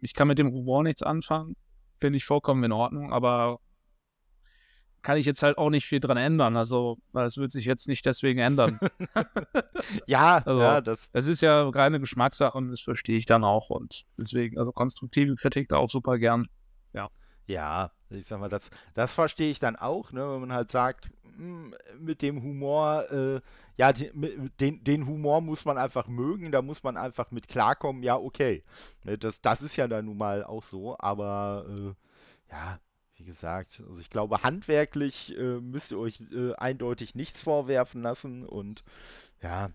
[0.00, 1.56] ich kann mit dem Humor nichts anfangen,
[2.00, 3.60] finde ich vollkommen in Ordnung, aber
[5.02, 6.56] kann ich jetzt halt auch nicht viel dran ändern.
[6.56, 8.78] Also, weil es wird sich jetzt nicht deswegen ändern.
[10.06, 10.98] ja, also, ja, das.
[11.12, 13.70] Das ist ja reine Geschmackssache und das verstehe ich dann auch.
[13.70, 16.48] Und deswegen, also konstruktive Kritik da auch super gern.
[17.50, 17.90] Ja.
[18.10, 21.74] Ich sag mal, das, das verstehe ich dann auch, ne, wenn man halt sagt, hm,
[21.98, 23.40] mit dem Humor, äh,
[23.76, 28.16] ja, den, den Humor muss man einfach mögen, da muss man einfach mit klarkommen, ja,
[28.16, 28.64] okay.
[29.04, 32.80] Ne, das, das ist ja dann nun mal auch so, aber äh, ja,
[33.16, 38.44] wie gesagt, also ich glaube, handwerklich äh, müsst ihr euch äh, eindeutig nichts vorwerfen lassen
[38.44, 38.82] und
[39.42, 39.70] ja,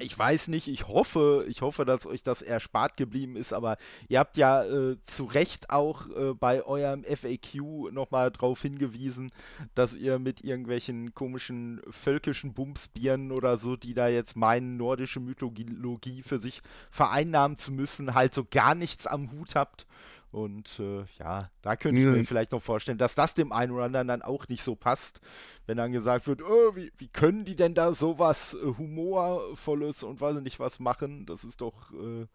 [0.00, 3.76] ich weiß nicht, ich hoffe, ich hoffe, dass euch das erspart geblieben ist, aber
[4.08, 9.30] ihr habt ja äh, zu Recht auch äh, bei eurem FAQ nochmal darauf hingewiesen,
[9.76, 16.22] dass ihr mit irgendwelchen komischen völkischen Bumsbieren oder so, die da jetzt meinen, nordische Mythologie
[16.22, 19.86] für sich vereinnahmen zu müssen, halt so gar nichts am Hut habt.
[20.34, 23.84] Und äh, ja, da könnte ich mir vielleicht noch vorstellen, dass das dem einen oder
[23.84, 25.20] anderen dann auch nicht so passt,
[25.66, 30.20] wenn dann gesagt wird, oh, wie, wie können die denn da sowas äh, Humorvolles und
[30.20, 31.24] weiß nicht was machen?
[31.24, 32.26] Das ist doch äh,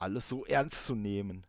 [0.00, 1.44] alles so ernst zu nehmen.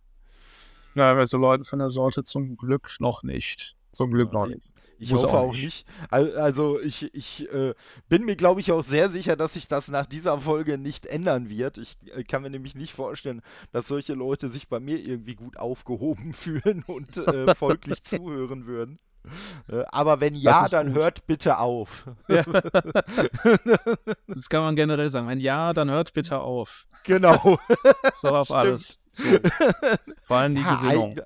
[0.93, 3.75] Ja, bei so Leuten von der Sorte zum Glück noch nicht.
[3.91, 4.70] Zum Glück ja, noch nicht.
[5.01, 5.87] Ich Muss hoffe auch nicht.
[6.11, 7.73] Also ich, ich äh,
[8.07, 11.49] bin mir, glaube ich, auch sehr sicher, dass sich das nach dieser Folge nicht ändern
[11.49, 11.79] wird.
[11.79, 13.41] Ich äh, kann mir nämlich nicht vorstellen,
[13.71, 18.99] dass solche Leute sich bei mir irgendwie gut aufgehoben fühlen und äh, folglich zuhören würden.
[19.67, 20.95] Äh, aber wenn ja, dann gut.
[20.97, 22.05] hört bitte auf.
[22.27, 22.43] Ja.
[24.27, 25.27] Das kann man generell sagen.
[25.27, 26.87] Wenn ja, dann hört bitte auf.
[27.03, 27.59] Genau.
[28.13, 28.99] So auf alles.
[29.11, 29.25] So.
[30.21, 31.19] Vor allem die ja, Gesinnung.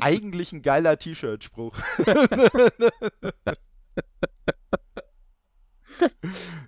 [0.00, 1.76] Eigentlich ein geiler T-Shirt-Spruch.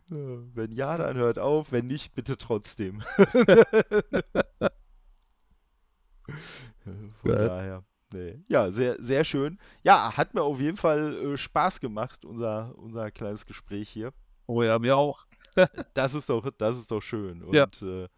[0.08, 1.72] wenn ja, dann hört auf.
[1.72, 3.02] Wenn nicht, bitte trotzdem.
[6.84, 7.48] Von ja.
[7.48, 7.84] daher.
[8.12, 8.40] Nee.
[8.48, 9.58] Ja, sehr, sehr schön.
[9.82, 14.12] Ja, hat mir auf jeden Fall äh, Spaß gemacht, unser, unser kleines Gespräch hier.
[14.46, 15.26] Oh ja, mir auch.
[15.94, 17.42] das ist doch, das ist doch schön.
[17.42, 17.66] Und ja.
[17.82, 18.08] Äh,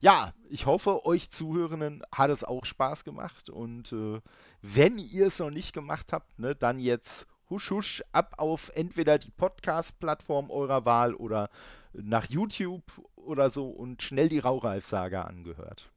[0.00, 3.50] ja, ich hoffe, euch Zuhörenden hat es auch Spaß gemacht.
[3.50, 4.20] Und äh,
[4.60, 9.18] wenn ihr es noch nicht gemacht habt, ne, dann jetzt husch husch ab auf entweder
[9.18, 11.50] die Podcast-Plattform eurer Wahl oder
[11.92, 12.84] nach YouTube
[13.14, 15.90] oder so und schnell die Raureif-Saga angehört.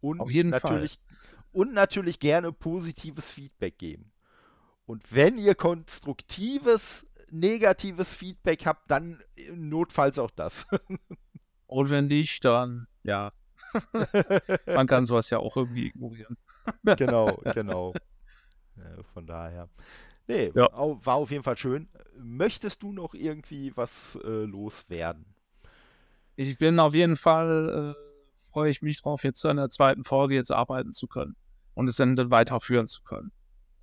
[0.00, 1.16] Und auf jeden natürlich, Fall.
[1.52, 4.12] Und natürlich gerne positives Feedback geben.
[4.86, 9.22] Und wenn ihr konstruktives negatives Feedback habt, dann
[9.54, 10.66] notfalls auch das.
[11.66, 13.32] Und wenn nicht, dann ja.
[14.66, 16.36] Man kann sowas ja auch irgendwie ignorieren.
[16.96, 17.92] genau, genau.
[19.14, 19.68] Von daher.
[20.28, 20.68] Nee, ja.
[20.72, 21.88] war auf jeden Fall schön.
[22.18, 25.24] Möchtest du noch irgendwie was äh, loswerden?
[26.34, 30.34] Ich bin auf jeden Fall, äh, freue ich mich drauf, jetzt an der zweiten Folge
[30.34, 31.36] jetzt arbeiten zu können
[31.74, 33.32] und es dann weiterführen zu können.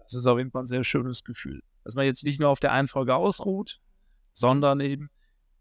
[0.04, 2.60] Das ist auf jeden Fall ein sehr schönes Gefühl dass man jetzt nicht nur auf
[2.60, 3.80] der einen Folge ausruht,
[4.34, 5.10] sondern eben,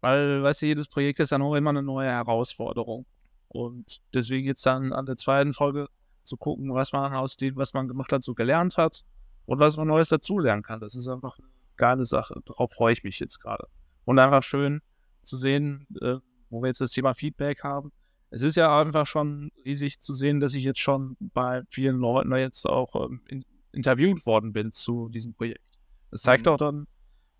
[0.01, 3.05] weil, weißt du, jedes Projekt ist dann auch immer eine neue Herausforderung.
[3.47, 5.87] Und deswegen jetzt dann an der zweiten Folge
[6.23, 9.03] zu gucken, was man aus dem, was man gemacht hat, so gelernt hat
[9.45, 10.79] und was man Neues dazulernen kann.
[10.79, 12.41] Das ist einfach eine geile Sache.
[12.45, 13.67] Darauf freue ich mich jetzt gerade.
[14.05, 14.81] Und einfach schön
[15.21, 16.17] zu sehen, äh,
[16.49, 17.91] wo wir jetzt das Thema Feedback haben.
[18.29, 22.33] Es ist ja einfach schon riesig zu sehen, dass ich jetzt schon bei vielen Leuten
[22.35, 25.63] jetzt auch ähm, in, interviewt worden bin zu diesem Projekt.
[26.11, 26.51] Das zeigt mhm.
[26.51, 26.87] auch dann,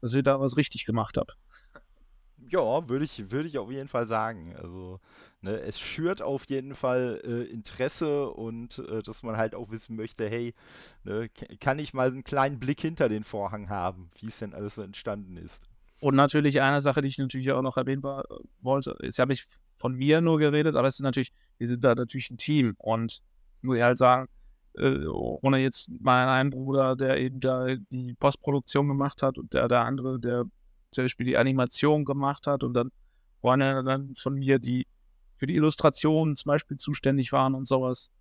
[0.01, 1.33] dass ich da was richtig gemacht habe.
[2.49, 4.55] Ja, würde ich, würd ich auf jeden Fall sagen.
[4.55, 4.99] Also,
[5.41, 9.95] ne, es schürt auf jeden Fall äh, Interesse und äh, dass man halt auch wissen
[9.95, 10.53] möchte, hey,
[11.03, 11.29] ne,
[11.59, 14.81] kann ich mal einen kleinen Blick hinter den Vorhang haben, wie es denn alles so
[14.81, 15.63] entstanden ist.
[15.99, 19.45] Und natürlich eine Sache, die ich natürlich auch noch erwähnen wollte, jetzt habe ich
[19.77, 23.21] von mir nur geredet, aber es ist natürlich, wir sind da natürlich ein Team und
[23.61, 24.27] muss ich halt sagen,
[24.77, 29.67] äh, ohne jetzt meinen einen Bruder, der eben da die Postproduktion gemacht hat und der,
[29.67, 30.45] der andere, der
[30.91, 32.91] zum Beispiel die Animation gemacht hat und dann
[33.41, 34.87] Freunde dann von mir, die
[35.35, 38.11] für die Illustrationen zum Beispiel zuständig waren und sowas.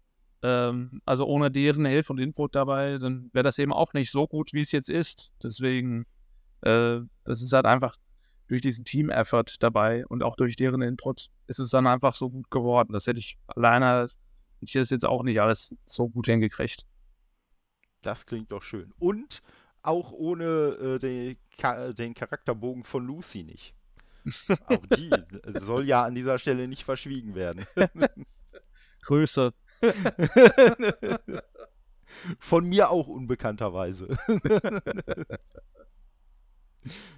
[0.42, 4.26] Ähm, also ohne deren Hilfe und Input dabei, dann wäre das eben auch nicht so
[4.26, 5.30] gut, wie es jetzt ist.
[5.42, 6.04] Deswegen,
[6.62, 7.96] äh, das ist halt einfach
[8.48, 12.50] durch diesen Team-Effort dabei und auch durch deren Input ist es dann einfach so gut
[12.50, 12.92] geworden.
[12.92, 14.08] Das hätte ich alleine,
[14.62, 16.86] ich das jetzt auch nicht alles so gut hingekriegt.
[18.02, 18.92] Das klingt doch schön.
[18.98, 19.42] Und
[19.82, 21.36] auch ohne äh, den,
[21.94, 23.74] den, Charakterbogen von Lucy nicht.
[24.66, 25.10] auch die
[25.58, 27.66] soll ja an dieser Stelle nicht verschwiegen werden.
[29.02, 29.52] Grüße.
[32.38, 34.16] von mir auch unbekannterweise.